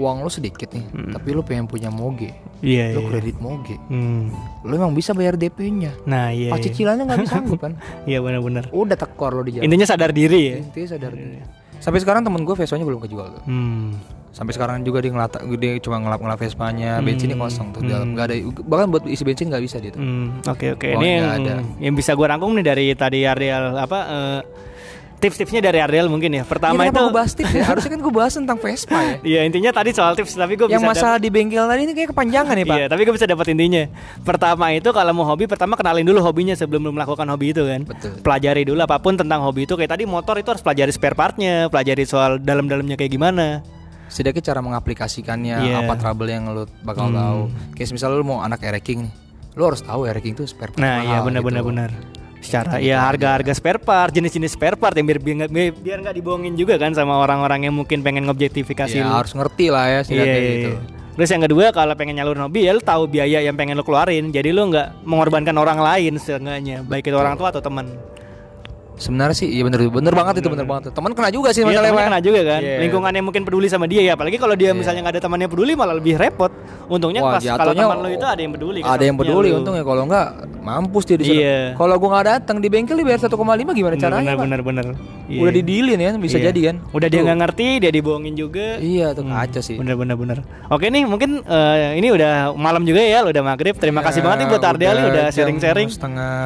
[0.00, 2.30] uang lo sedikit nih, tapi lo pengen punya moge,
[2.62, 3.08] Iya, lo iya.
[3.10, 4.32] kredit moge, Hmm.
[4.64, 5.92] lo emang bisa bayar DP-nya.
[6.06, 6.48] Nah, iya.
[6.48, 6.70] Pas iya.
[6.70, 7.74] cicilannya nggak bisa sanggup kan?
[8.08, 8.70] Iya benar-benar.
[8.72, 9.66] Udah tekor lo di jalan.
[9.66, 10.56] Intinya sadar diri ya.
[10.62, 11.42] Intinya sadar diri.
[11.82, 13.42] Sampai sekarang temen gue Vespa-nya belum kejual tuh.
[13.44, 13.98] Hmm.
[14.30, 18.14] Sampai sekarang juga dia ngelata, dia cuma ngelap ngelap Vespa-nya, bensinnya kosong tuh di dalam.
[18.14, 18.18] Hmm.
[18.18, 19.98] Gak ada, bahkan buat isi bensin nggak bisa dia tuh.
[19.98, 20.88] Hmm, oke oke.
[20.94, 21.54] Oh, Ini nggak yang, ada.
[21.82, 24.40] yang bisa gue rangkum nih dari tadi Ariel apa eh,
[25.20, 26.42] tips-tipsnya dari Ariel mungkin ya.
[26.48, 27.64] Pertama Ini itu gue bahas tips ya?
[27.68, 29.16] Harusnya kan gue bahas tentang Vespa ya.
[29.36, 32.08] Iya intinya tadi soal tips tapi gue Yang bisa masalah di bengkel tadi ini kayak
[32.16, 32.76] kepanjangan nih pak.
[32.80, 33.84] Iya, tapi gue bisa dapat intinya.
[34.24, 37.84] Pertama itu kalau mau hobi, pertama kenalin dulu hobinya sebelum lu melakukan hobi itu kan.
[37.84, 38.12] Betul.
[38.24, 39.76] Pelajari dulu apa pun tentang hobi itu.
[39.76, 43.60] Kayak tadi motor itu harus pelajari spare partnya, pelajari soal dalam-dalamnya kayak gimana.
[44.10, 45.76] Setidaknya cara mengaplikasikannya Iya.
[45.80, 47.16] apa trouble yang lo bakal Hmm.
[47.16, 47.40] tahu.
[47.72, 49.12] Kayak misalnya lo mau anak ereking nih,
[49.54, 51.70] lo harus tahu ereking itu spare part Nah, iya benar-benar gitu.
[51.70, 51.90] benar.
[52.40, 56.56] Secara ya harga-harga spare part, jenis-jenis spare part yang biar biar, biar, biar nggak dibohongin
[56.56, 59.12] juga kan sama orang-orang yang mungkin pengen ngobjektifikasi Ya, lu.
[59.14, 60.70] harus ngerti lah ya Iya, setidaknya iya, gitu.
[60.72, 60.80] iya.
[61.10, 64.32] Terus yang kedua kalau pengen nyalurin hobi ya lu tahu biaya yang pengen lu keluarin.
[64.32, 67.92] Jadi lu nggak mengorbankan orang lain seenggaknya, baik itu orang tua atau teman.
[69.00, 70.92] Sebenarnya sih iya bener bener banget itu bener banget.
[70.92, 71.96] Teman kena juga sih Iya, masalahnya.
[71.96, 72.04] Pak.
[72.04, 72.60] kena juga kan.
[72.60, 72.76] Iya.
[72.84, 75.72] Lingkungan yang mungkin peduli sama dia ya, apalagi kalau dia misalnya nggak ada temannya peduli
[75.72, 76.52] malah lebih repot.
[76.84, 78.78] Untungnya Wah, pas kalau teman lu itu ada yang peduli.
[78.82, 79.56] kan Ada yang peduli lu.
[79.56, 80.26] untungnya kalau enggak
[80.60, 81.40] mampus dia di sana.
[81.40, 81.58] Iya.
[81.74, 83.32] Kalau gua nggak datang di bengkel dia bayar 1,5
[83.72, 84.20] gimana Bener, caranya?
[84.20, 84.44] bener, Pak?
[84.44, 84.86] bener, bener.
[85.26, 85.40] Iya.
[85.40, 86.44] Udah didilin ya bisa Iya.
[86.50, 86.76] jadi kan.
[86.92, 87.24] Udah dia Tuh.
[87.24, 88.66] nggak ngerti, dia dibohongin juga.
[88.76, 89.76] Iya tuh kacau sih.
[89.80, 90.38] Bener bener bener.
[90.68, 93.72] Oke nih mungkin eh, ini udah malam juga ya, udah maghrib.
[93.74, 95.88] Terima kasih Ya, banget nih buat Ardial nih udah sharing-sharing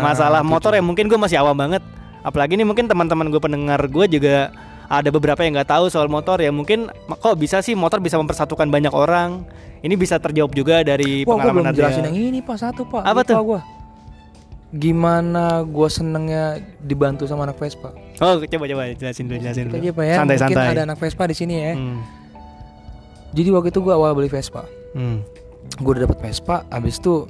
[0.00, 1.82] masalah motor yang mungkin gue masih awam banget.
[2.24, 4.48] Apalagi nih mungkin teman-teman gue pendengar gue juga
[4.88, 8.68] ada beberapa yang nggak tahu soal motor ya mungkin kok bisa sih motor bisa mempersatukan
[8.72, 9.44] banyak orang.
[9.84, 13.04] Ini bisa terjawab juga dari Wah, pengalaman belum jelasin yang ini Pak satu Pak.
[13.04, 13.36] Apa Lupa tuh?
[13.44, 13.60] Gua.
[14.72, 17.92] Gimana gua senengnya dibantu sama anak Vespa.
[18.18, 19.84] Oh coba coba jelasin dulu jelasin Kita dulu.
[19.84, 20.16] aja Pak ya.
[20.16, 20.72] Santai Mungkin santai.
[20.72, 21.72] ada anak Vespa di sini ya.
[21.76, 22.00] Hmm.
[23.36, 24.64] Jadi waktu itu gua awal beli Vespa.
[24.96, 25.20] Hmm.
[25.80, 27.28] Gue udah dapet Vespa, abis itu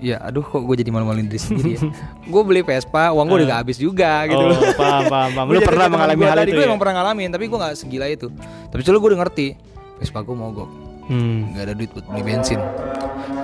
[0.00, 1.80] Ya aduh kok gue jadi malu-maluin diri sendiri ya?
[2.24, 4.56] Gue beli Vespa, uang gue udah gak habis juga gitu Oh, loh.
[4.72, 5.46] paham paham paham.
[5.46, 6.68] Lu pernah mengalami hal itu Gue ya?
[6.68, 8.32] emang pernah ngalamin, tapi gue gak segila itu.
[8.66, 9.46] Tapi dulu gue udah ngerti
[9.96, 10.70] Vespa gue mogok,
[11.06, 11.52] Hmm.
[11.52, 12.56] gak ada duit buat beli bensin.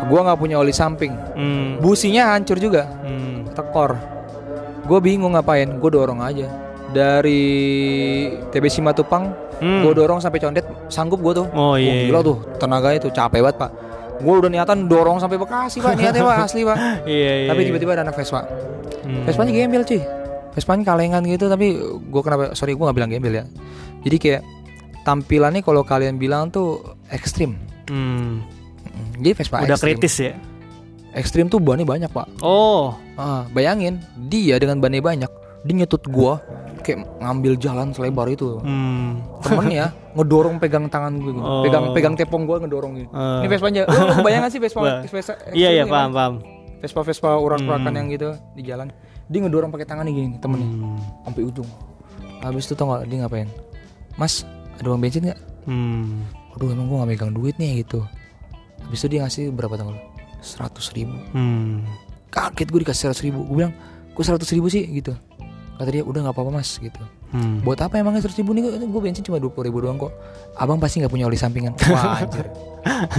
[0.06, 1.12] Gue gak punya oli samping.
[1.36, 1.76] Hmm.
[1.76, 3.52] Businya hancur juga, Hmm.
[3.52, 3.92] tekor.
[4.82, 6.48] Gue bingung ngapain, gue dorong aja.
[6.88, 7.44] Dari
[8.48, 9.80] TB Simatupang Hmm.
[9.80, 11.48] Gue dorong sampai condet, sanggup gue tuh.
[11.50, 13.70] Oh, iya, Gila tuh, tenaganya tuh capek banget pak
[14.16, 16.76] Gue udah niatan dorong sampai Bekasi pak, niatnya pak, asli pak
[17.08, 17.48] Iya iya.
[17.48, 17.68] Tapi iya.
[17.68, 18.42] tiba-tiba ada anak Vespa
[19.06, 19.22] Hmm.
[19.22, 20.02] Vespanya gembel cuy
[20.50, 23.44] Vespanya kalengan gitu tapi gue kenapa sorry gue gak bilang gembel ya
[24.02, 24.42] Jadi kayak
[25.02, 27.54] tampilannya kalau kalian bilang tuh ekstrim
[27.86, 28.42] Hmm.
[28.82, 30.34] Mm, Jadi Vespa Udah ekstrim kritis ya.
[31.14, 35.30] Ekstrim tuh bannya banyak pak Oh, ah, Bayangin dia dengan bannya banyak
[35.62, 36.42] Dia nyetut gua
[36.86, 39.18] kayak ngambil jalan selebar itu Hmm.
[39.42, 41.42] temennya ngedorong pegang tangan gue gitu.
[41.42, 41.60] Oh.
[41.60, 43.42] pegang pegang tepung gue ngedorong gitu Oh.
[43.42, 45.02] ini Vespa aja lu, lu bayang gak sih Vespa.
[45.02, 46.14] Vespa Iya iya ekstrim paham kan?
[46.14, 46.34] paham.
[46.76, 48.88] Vespa Vespa urak-urakan yang gitu di jalan
[49.26, 50.98] dia ngedorong pakai tangannya gini temennya Hmm.
[51.22, 51.68] sampai ujung
[52.38, 53.48] habis itu tau gak dia ngapain
[54.14, 56.22] mas ada uang bensin nggak Hmm.
[56.52, 58.06] aduh emang gue gak megang duit nih gitu
[58.78, 59.98] habis itu dia ngasih berapa tanggal
[60.38, 61.82] seratus ribu Hmm.
[62.28, 63.74] kaget gue dikasih seratus ribu gue bilang
[64.08, 65.10] kok seratus ribu sih gitu
[65.76, 67.00] kata dia udah nggak apa-apa mas gitu.
[67.34, 67.60] Hmm.
[67.60, 68.56] buat apa emangnya seratus ribu?
[68.56, 70.12] Nih gue bensin cuma dua ribu doang kok.
[70.56, 71.76] Abang pasti nggak punya oli sampingan.
[71.92, 72.48] Wah anjir.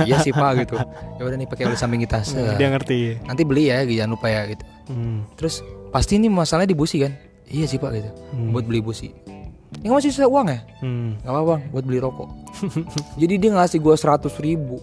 [0.09, 0.75] Iya sih pak gitu.
[1.19, 2.57] Ya udah nih pakai oli samping kita Set.
[2.57, 3.21] Dia ngerti.
[3.29, 4.65] nanti beli ya jangan lupa ya gitu.
[4.87, 5.27] Hmm.
[5.35, 7.13] terus pasti ini masalahnya di busi kan?
[7.45, 8.09] Iya sih pak gitu.
[8.33, 8.51] Hmm.
[8.55, 9.13] buat beli busi.
[9.83, 10.59] Ini masih sisa uang ya?
[10.81, 11.19] Hmm.
[11.21, 12.29] nggak apa bang buat beli rokok.
[13.21, 14.81] Jadi dia ngasih gue seratus ribu.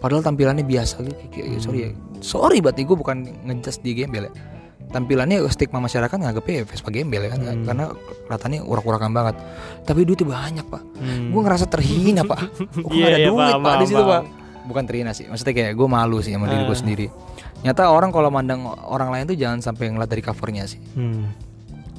[0.00, 1.20] Padahal tampilannya biasa gitu.
[1.60, 1.90] Sorry ya.
[2.24, 4.53] Sorry berarti gue bukan ngejudge di gembel ya
[4.90, 7.64] tampilannya stigma masyarakat nganggepnya ya Vespa gembel ya kan Hmm.
[7.64, 7.84] karena
[8.24, 9.34] kelihatannya urak-urakan banget
[9.82, 11.30] tapi duitnya banyak pak Hmm.
[11.30, 12.40] gue ngerasa terhina pak
[12.84, 14.22] gue Iya, ada iya, duit paham, pak di situ pak
[14.64, 16.78] bukan terhina sih maksudnya kayak gue malu sih sama diri gue Ah.
[16.78, 17.06] sendiri
[17.60, 21.32] nyata orang kalau mandang orang lain tuh jangan sampai ngeliat dari covernya sih Hmm.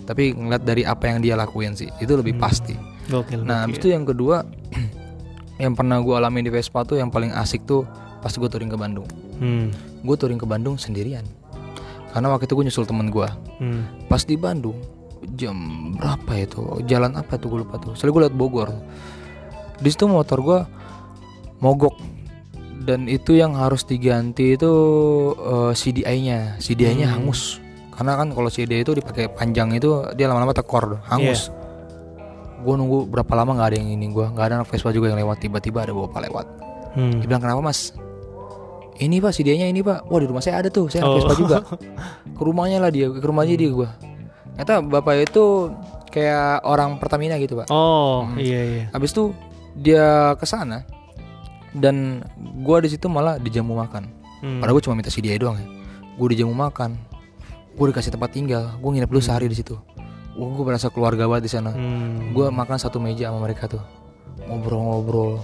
[0.03, 2.73] tapi ngeliat dari apa yang dia lakuin sih itu lebih pasti
[3.05, 3.45] Gokil.
[3.45, 4.41] Nah, habis itu yang kedua
[5.61, 7.85] yang pernah gue alami di Vespa tuh yang paling asik tuh
[8.17, 9.05] pas gue touring ke Bandung.
[9.37, 9.69] Hmm.
[10.01, 11.21] Gue touring ke Bandung sendirian.
[12.15, 13.27] Karena waktu itu gue nyusul temen gue.
[13.59, 13.83] Hmm.
[14.07, 14.79] Pas di Bandung
[15.35, 15.51] jam
[15.99, 16.61] berapa ya itu?
[16.87, 17.91] Jalan apa tuh gue lupa tuh.
[17.91, 18.71] Soalnya gue liat Bogor.
[19.75, 20.59] Di situ motor gue
[21.59, 21.99] mogok
[22.87, 24.71] dan itu yang harus diganti itu
[25.35, 26.55] eh, CDI-nya.
[26.55, 27.15] CDI-nya Hmm.
[27.19, 27.59] hangus.
[27.91, 31.51] Karena kan kalau CDI itu dipakai panjang itu dia lama-lama tekor, hangus.
[32.63, 35.19] Gue nunggu berapa lama nggak ada yang ini gue, nggak ada anak Vespa juga yang
[35.19, 35.43] lewat.
[35.43, 36.45] Tiba-tiba ada bapak lewat.
[36.95, 37.19] Hmm.
[37.19, 37.91] Dia bilang kenapa mas?
[38.95, 40.07] Ini pak CDI-nya ini pak.
[40.07, 41.19] Wah di rumah saya ada tuh, saya Oh.
[41.19, 41.57] Vespa juga.
[42.31, 43.89] Ke rumahnya lah dia, ke rumahnya dia gue.
[44.55, 45.43] Ternyata bapak itu
[46.07, 47.67] kayak orang Pertamina gitu pak.
[47.67, 48.83] Oh, iya iya.
[48.95, 49.35] Habis itu
[49.75, 50.87] dia ke sana
[51.75, 52.23] dan
[52.63, 54.07] gua di situ malah dijamu makan.
[54.39, 54.63] Hmm.
[54.63, 55.67] Padahal gue cuma minta CDI doang ya.
[56.15, 56.95] Gue dijamu makan.
[57.75, 58.79] Gue dikasih tempat tinggal.
[58.79, 59.75] Gue nginep dulu sehari di situ.
[60.35, 61.75] Gue berasa keluarga banget di sana.
[61.75, 62.31] Hmm.
[62.31, 63.83] Gue makan satu meja sama mereka tuh.
[64.47, 65.43] Ngobrol-ngobrol.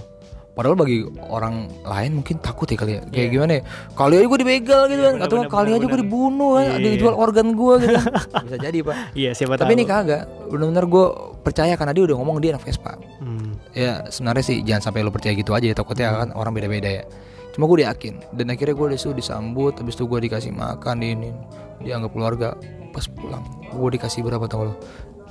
[0.52, 1.00] Padahal bagi
[1.32, 3.02] orang lain mungkin takut ya kali ya.
[3.08, 3.62] Kayak gimana ya?
[3.96, 5.14] Kali aja gue dibegal gitu kan.
[5.16, 6.62] bener, Atau bener, kali bener, aja gue dibunuh kan.
[6.62, 6.84] Ada Iya.
[6.84, 7.96] yang jual organ gue gitu.
[8.44, 8.96] Bisa jadi pak.
[9.16, 9.76] Iya, siapa Tapi tahu.
[9.80, 10.22] ini kagak.
[10.46, 11.06] Bener-bener gue
[11.40, 12.92] percaya karena dia udah ngomong dia anak Vespa.
[13.18, 13.56] Hmm.
[13.72, 15.72] Ya sebenarnya sih jangan sampai lo percaya gitu aja ya.
[15.72, 17.04] Takutnya kan orang beda-beda ya.
[17.52, 18.14] Cuma gue yakin.
[18.30, 19.72] Dan akhirnya gue di situ disambut.
[19.74, 21.30] Habis itu gue dikasih makan di ini.
[21.80, 22.52] Dianggap keluarga.
[22.92, 23.40] Pas pulang.
[23.72, 24.74] Gue dikasih berapa tau lo?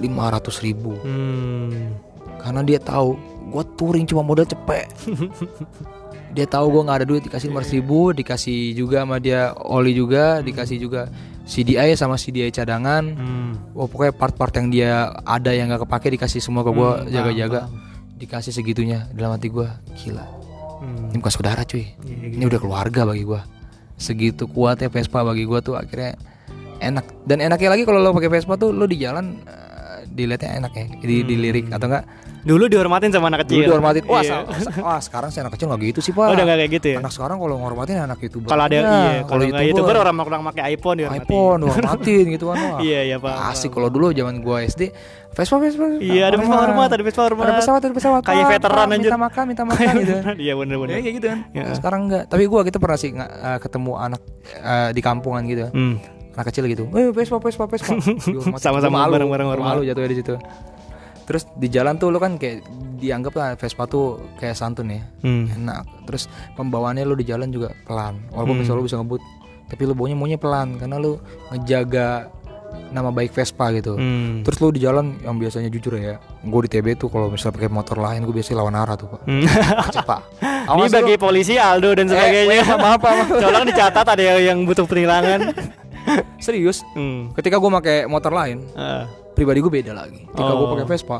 [0.01, 0.97] 500 ribu.
[1.05, 1.93] Hmm.
[2.41, 3.15] Karena dia tahu
[3.51, 4.89] gue touring cuma modal cepet.
[6.35, 10.39] dia tahu gue nggak ada duit dikasih 500 ribu, dikasih juga sama dia oli juga,
[10.39, 11.11] dikasih juga
[11.43, 13.03] CDI sama CDI cadangan.
[13.03, 13.51] Hmm.
[13.75, 17.61] Oh, pokoknya part-part yang dia ada yang nggak kepake dikasih semua ke gue Hmm, jaga-jaga.
[18.15, 19.67] Dikasih segitunya dalam hati gue
[19.99, 20.25] gila.
[20.79, 21.11] Hmm.
[21.11, 21.83] Ini bukan saudara cuy.
[22.07, 23.41] Iya, Ini udah keluarga bagi gue.
[23.99, 26.15] Segitu kuatnya Vespa bagi gue tuh akhirnya
[26.79, 27.05] enak.
[27.27, 30.85] Dan enaknya lagi kalau lo pakai Vespa tuh lo di jalan eh, dilihatnya enak ya,
[31.03, 32.05] di, dilirik atau enggak
[32.41, 33.69] Dulu dihormatin sama anak Dulu kecil.
[33.69, 34.03] dihormatin.
[34.09, 34.37] Wah, Iya.
[34.85, 36.25] wah, sekarang saya anak kecil nggak gitu sih, Pak.
[36.25, 36.97] Oh, udah gak kayak gitu ya?
[36.97, 38.49] Anak sekarang kalau ngormatin anak YouTuber.
[38.49, 38.89] Kalau ada aja.
[38.89, 41.21] iya, kalau nggak YouTuber orang orang pakai iPhone dihormatin.
[41.21, 42.57] iPhone dihormatin gitu kan.
[42.57, 42.79] Wah.
[42.81, 43.35] Iya, iya, Pak.
[43.53, 44.81] Asik kalau dulu zaman gua SD,
[45.31, 45.85] Vespa Vespa.
[46.01, 47.45] Iya, ada Vespa hormat, ada Vespa hormat.
[47.45, 48.21] Ada pesawat, ada pesawat.
[48.25, 49.09] Kayak Pak, veteran anjir.
[49.09, 50.13] Minta makan, minta makan gitu.
[50.41, 50.91] Iya, bener-bener.
[50.91, 51.39] Ya kayak gitu kan.
[51.53, 51.63] Ya.
[51.77, 52.23] Sekarang enggak.
[52.25, 54.21] Tapi gua kita pernah sih eh, ketemu anak
[54.57, 55.69] eh, di kampungan gitu.
[55.69, 56.01] Hmm.
[56.31, 56.89] Anak kecil gitu.
[56.91, 57.93] Eh, Vespa, Vespa, Vespa.
[58.63, 59.77] Sama-sama bareng-bareng hormat.
[59.77, 60.35] Malu jatuhnya di situ.
[61.31, 62.67] Terus di jalan tuh lo kan kayak
[62.97, 64.05] dianggap lah Vespa tuh
[64.35, 65.01] kayak santun ya.
[65.21, 65.47] Hmm.
[65.49, 68.61] enak terus pembawaannya lu di jalan juga pelan walaupun Hmm.
[68.61, 69.21] misalnya lu bisa ngebut
[69.65, 71.17] tapi lu baunya maunya pelan karena lu
[71.49, 72.29] ngejaga
[72.87, 74.43] nama baik Vespa gitu Hmm.
[74.43, 77.69] terus lu di jalan yang biasanya jujur ya gue di TB tuh kalau misalnya pakai
[77.69, 79.43] motor lain gue biasanya lawan arah tuh pak Hmm.
[79.89, 80.21] cepat
[80.71, 82.53] Ini bagi polisi Aldo dan sebagainya.
[82.53, 83.27] Eh, maaf, maaf.
[83.41, 85.51] Tolong dicatat ada yang- butuh penilangan.
[86.37, 87.29] serius Hmm.
[87.33, 89.05] ketika gue pakai motor lain Ah.
[89.41, 90.71] Pribadi gue beda lagi ketika gue Oh.
[90.71, 91.17] pakai Vespa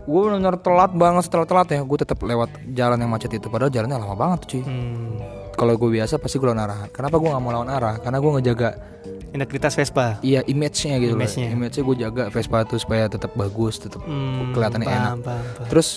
[0.00, 3.68] gue benar-benar telat banget setelah telat ya gue tetap lewat jalan yang macet itu padahal
[3.68, 5.18] jalannya lama banget tuh cuy Hmm.
[5.52, 8.30] kalau gue biasa pasti gue lawan arah kenapa gue nggak mau lawan arah karena gue
[8.32, 8.70] ngejaga
[9.28, 10.16] Integritas Vespa.
[10.22, 11.46] Iya image-nya gitu Image-nya.
[11.46, 11.54] loh.
[11.58, 15.12] Image-nya gue jaga Vespa tuh supaya tetap bagus, tetap Hmm, kelihatannya paham, enak.
[15.20, 15.68] paham, paham.
[15.68, 15.88] Terus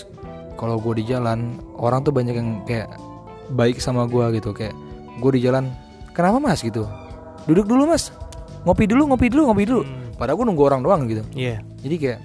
[0.54, 1.40] kalau gue di jalan,
[1.74, 2.90] orang tuh banyak yang kayak
[3.50, 4.76] baik sama gue gitu, kayak
[5.16, 5.72] gue di jalan,
[6.12, 6.84] kenapa mas gitu?
[7.46, 8.12] Duduk dulu mas,
[8.62, 9.82] ngopi dulu, ngopi dulu, ngopi dulu.
[9.84, 10.09] Hmm.
[10.20, 11.24] Padahal gue nunggu orang doang gitu.
[11.32, 11.64] Iya.
[11.80, 12.20] Jadi kayak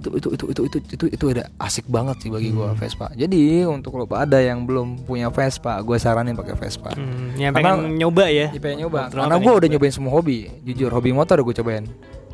[0.00, 3.12] itu itu itu itu itu itu itu ada asik banget sih bagi gue Vespa.
[3.12, 6.90] Jadi untuk lo pada yang belum punya Vespa, gue saranin pakai Vespa.
[6.90, 8.48] Hmm, yang Karena- pengen nyoba ya.
[8.48, 9.74] Ya pengen nyoba Terutama Karena gue udah nyoba.
[9.78, 11.84] nyobain semua hobi Jujur hobi motor udah gue cobain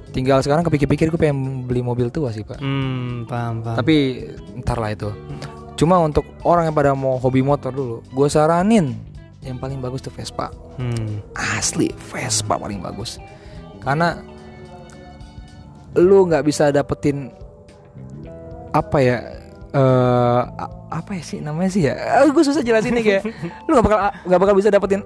[0.08, 1.36] tinggal sekarang kepikir-pikir gue pengen
[1.68, 3.76] beli mobil tua sih pak Hmm, paham, paham.
[3.76, 4.24] tapi
[4.56, 5.12] ntar lah itu
[5.76, 8.96] cuma untuk orang yang pada mau hobi motor dulu gue saranin
[9.42, 11.20] yang paling bagus tuh Vespa Hmm.
[11.34, 13.20] asli Vespa paling bagus
[13.87, 14.18] karena
[15.97, 17.30] lu nggak bisa dapetin
[18.70, 19.16] apa ya
[19.70, 21.95] eh a- apa ya sih namanya sih ya?
[22.26, 23.22] Gue susah jelasin nih kayak
[23.64, 25.01] lu nggak bakal nggak bakal bisa dapetin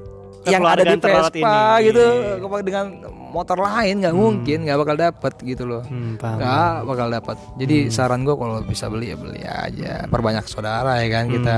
[0.47, 1.87] yang ada di Vespa ini.
[1.87, 2.07] gitu.
[2.41, 2.85] Kepa- dengan
[3.31, 5.83] motor lain nggak mungkin nggak bakal dapet gitu loh.
[5.85, 6.49] Hmm, nggak
[6.85, 10.07] bakal dapat jadi saran gue kalau bisa beli ya beli aja.
[10.07, 11.57] Perbanyak saudara ya kan kita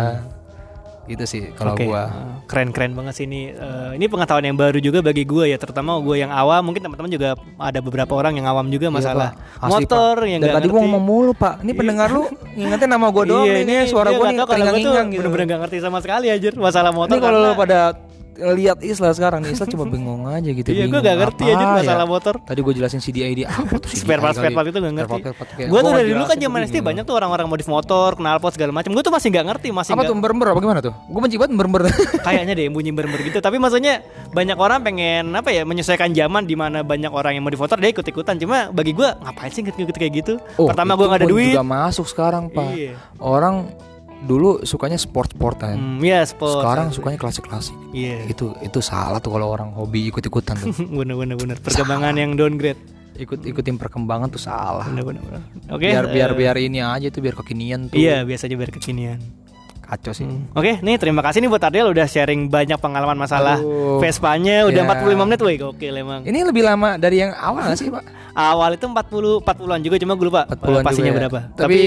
[1.04, 3.50] gitu sih kalau Oke, gua eh, keren-keren banget sih ini.
[3.50, 6.62] Eh, ini pengetahuan yang baru juga bagi gue ya, terutama gue yang awam.
[6.62, 7.28] Mungkin teman-teman juga
[7.58, 9.62] ada beberapa orang yang awam juga masalah Iya, Pak.
[9.62, 10.30] Asli, motor Pak.
[10.30, 10.86] yang Dan nggak tadi gua ngerti.
[10.86, 12.22] ngomong mulu pak ini pendengar lu
[12.54, 15.18] ngingetin nama gua doang Iya, nih, nih suara dia gua nih kalau gua tuh gitu
[15.18, 17.10] Bener-bener gak ngerti sama sekali aja masalah motor.
[17.10, 17.78] ini kalau lu pada
[18.34, 21.68] lihat Isla sekarang nih Isla cuma bingung aja gitu Iya, gue gak ngerti aja ya?
[21.74, 22.34] masalah motor.
[22.40, 25.20] tadi gue jelasin CDID apa tuh CDI Spare part spare part itu gak ngerti.
[25.62, 28.72] Gue tuh gua dari dulu kan zaman SD banyak tuh orang-orang modif motor, knalpot segala
[28.72, 28.90] macam.
[28.90, 31.52] Gue tuh masih nggak ngerti, masih apa tuh berber apa gimana tuh gue benci banget
[31.54, 31.80] berber
[32.26, 33.38] kayaknya deh bunyi berber gitu.
[33.38, 37.58] Tapi maksudnya banyak orang pengen apa ya menyesuaikan zaman di mana banyak orang yang modif
[37.58, 38.36] motor dia ikut ikutan.
[38.36, 40.34] Cuma bagi gue ngapain sih ikut kayak gitu?
[40.56, 41.52] Pertama gue Oh, nggak ada duit.
[41.52, 42.94] juga masuk sekarang pak Iya.
[43.18, 43.68] orang
[44.22, 46.58] dulu sukanya sport sportan Hmm, iya sport.
[46.58, 48.26] sekarang sukanya klasik klasik Iya.
[48.26, 51.56] itu itu salah tuh kalau orang hobi ikut ikutan tuh bener bener bener.
[51.58, 52.78] Perkembangan yang downgrade.
[53.12, 55.20] ikut ikutin perkembangan tuh salah Bener bener.
[55.20, 55.42] bener.
[55.68, 55.84] Oke.
[55.84, 59.18] biar biar eh, biar ini aja tuh biar kekinian tuh Iya biasanya biar kekinian.
[59.92, 64.00] Kacau sih Oke, nih terima kasih nih buat Ardel udah sharing banyak pengalaman masalah Aduh.
[64.00, 64.88] Vespanya udah Ya.
[64.88, 66.24] 45 menit woi gokil emang.
[66.24, 70.16] ini lebih lama dari yang awal gak sih pak Awal itu 40 40-an juga cuma
[70.16, 71.16] gue lupa 40-an eh, pastinya ya.
[71.20, 71.40] berapa.
[71.52, 71.80] Tapi, Tapi,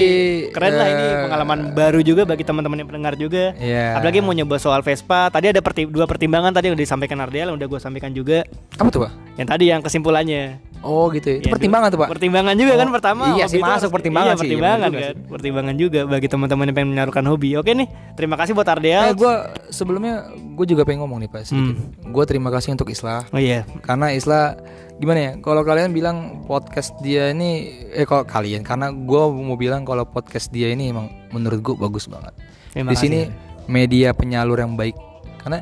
[0.54, 3.50] keren lah ini eh, pengalaman baru juga bagi teman-teman yang pendengar juga.
[3.58, 3.98] Iya.
[3.98, 5.26] Apalagi mau nyoba soal Vespa.
[5.26, 8.46] Tadi ada perti- dua pertimbangan tadi yang disampaikan Ardel yang udah gue sampaikan juga.
[8.78, 10.42] apa tuh pak Yang tadi yang kesimpulannya.
[10.80, 11.36] Oh gitu ya.
[11.38, 13.22] itu Ya, pertimbangan tuh pak Pertimbangan juga kan Oh, pertama.
[13.32, 15.14] iya sih, masuk harus- pertimbangan iya, sih, Pertimbangan juga kan.
[15.26, 17.50] Pertimbangan juga bagi teman-teman yang pengen menyalurkan hobi.
[17.54, 19.02] Oke nih, terima kasih buat Ardel.
[19.02, 19.32] eh gue
[19.68, 23.62] sebelumnya gue juga pengen ngomong nih pak sedikit gue terima kasih untuk Islah Oh iya.
[23.80, 24.56] karena Isla
[24.96, 29.84] gimana ya kalau kalian bilang podcast dia ini eh kalau kalian karena gue mau bilang
[29.84, 32.32] kalau podcast dia ini emang menurut gue bagus banget
[32.72, 33.20] Terima di sini
[33.66, 34.96] media penyalur yang baik
[35.38, 35.60] karena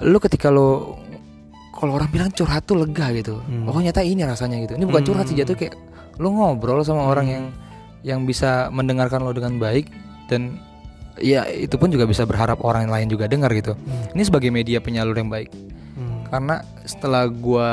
[0.00, 0.98] lu ketika lo
[1.78, 3.64] kalau orang bilang curhat tuh lega gitu Hmm.
[3.64, 5.78] oh nyata ini rasanya gitu ini bukan curhat sih jatuh kayak
[6.16, 7.32] lu ngobrol sama orang Hmm.
[7.32, 7.44] yang
[8.00, 9.86] yang bisa mendengarkan lo dengan baik
[10.26, 10.58] dan
[11.16, 14.10] ya itu pun juga bisa berharap orang lain juga dengar gitu Hmm.
[14.12, 15.50] ini sebagai media penyalur yang baik
[15.94, 16.26] Hmm.
[16.26, 16.54] karena
[16.84, 17.70] setelah gua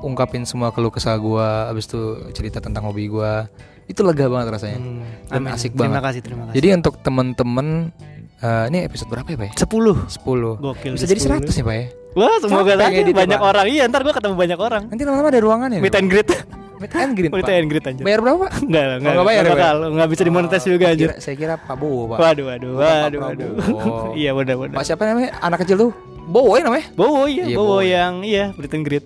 [0.00, 2.00] ungkapin semua keluh kesah gua habis itu
[2.30, 3.48] cerita tentang hobi gua
[3.84, 5.52] itu lega banget rasanya Hmm, dan amin.
[5.52, 6.56] asik Terima banget kasih, terima kasih.
[6.56, 7.68] jadi untuk temen-temen
[8.44, 9.52] eh, ini episode berapa ya pak ya?
[9.56, 11.48] 10 10 Gokil bisa jadi 10.
[11.48, 11.86] 100 ya pak ya?
[12.14, 13.50] Wah semoga Capek aja ngeditnya, banyak Pak.
[13.50, 13.64] orang.
[13.66, 14.82] Iya ntar gue ketemu banyak orang.
[14.86, 16.28] Nanti lama-lama ada ruangannya Meet and greet.
[16.78, 18.04] Meet and greet Meet and greet anjir.
[18.04, 18.46] Bayar berapa?
[18.46, 19.56] Pak Enggak lah, enggak, nggak bayar ya, Pak?
[19.58, 19.76] bakal.
[19.90, 21.08] Enggak bisa dimonetis juga anjir.
[21.10, 22.18] Kira- saya kira Pak Bowo pak.
[22.20, 23.50] Waduh waduh waduh waduh.
[24.20, 24.76] Iya benar benar.
[24.78, 25.30] Pak siapa namanya?
[25.40, 25.90] Anak kecil tuh?
[26.24, 26.86] Bowo ya namanya?
[26.94, 27.44] Bowo iya.
[27.44, 27.82] Iya, Bowo Bowo.
[27.82, 29.04] yang iya Meet and greet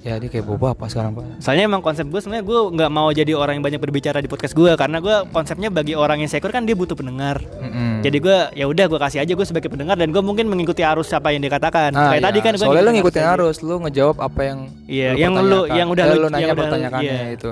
[0.00, 3.12] ya dia kayak Bowo apa sekarang pak Soalnya emang konsep gue sebenarnya gue nggak mau
[3.12, 6.48] jadi orang yang banyak berbicara di podcast gue karena gue konsepnya bagi orang yang sekur
[6.48, 7.36] kan dia butuh pendengar.
[7.60, 8.00] Mm-mm.
[8.00, 11.12] Jadi gue ya udah gue kasih aja gue sebagai pendengar dan gue mungkin mengikuti arus
[11.12, 11.92] apa yang dikatakan.
[11.92, 12.28] Nah, Kayak iya.
[12.32, 15.68] tadi kan gua soalnya lu ngikutin arus, lu ngejawab apa yang Iya, lu yang lu-
[15.68, 17.36] yang udah Eh, lu- nanya pertanyaannya iya.
[17.36, 17.50] itu.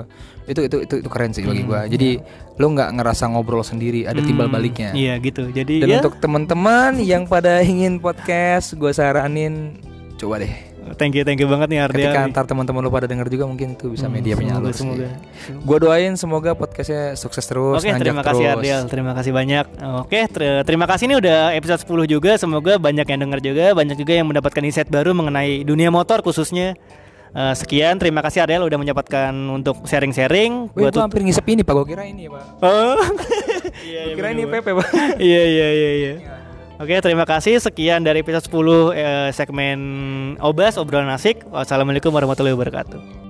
[0.49, 1.85] Itu itu itu itu keren sih bagi gua.
[1.85, 2.17] Jadi
[2.57, 4.89] lu nggak ngerasa ngobrol sendiri, ada timbal Hmm, baliknya.
[4.91, 5.45] Iya gitu.
[5.47, 9.77] Jadi Dan ya untuk teman-teman yang pada ingin podcast, gua saranin
[10.17, 10.68] coba deh.
[10.93, 12.09] Thank you thank you banget nih Ardea.
[12.09, 14.71] Ketika antar teman-teman lu pada denger juga mungkin itu bisa Hmm, media penyalur.
[14.71, 15.13] semoga, sih.
[15.43, 15.65] semoga.
[15.65, 18.55] Gua doain semoga podcastnya sukses terus, Oke, nanjak terima kasih terus.
[18.55, 19.65] Ardial, terima kasih banyak.
[19.99, 22.31] Oke, ter- terima kasih nih udah episode 10 juga.
[22.35, 26.73] Semoga banyak yang dengar juga, banyak juga yang mendapatkan insight baru mengenai dunia motor khususnya.
[27.29, 30.73] Eh, sekian, terima kasih Ardial udah menyempatkan untuk sharing-sharing.
[30.73, 32.43] Gua tut- hampir ngisep ini Pak, gua kira ini, Pak.
[32.59, 32.97] Oh.
[33.79, 34.87] Iya, iya, kira ini Pepe, Pak.
[35.19, 36.13] Iya, iya, iya, iya.
[36.79, 37.59] Oke, terima kasih.
[37.59, 39.79] Sekian dari episode 10 eh, segmen
[40.39, 41.43] Obas obrolan asik.
[41.51, 43.28] Wassalamualaikum warahmatullahi wabarakatuh.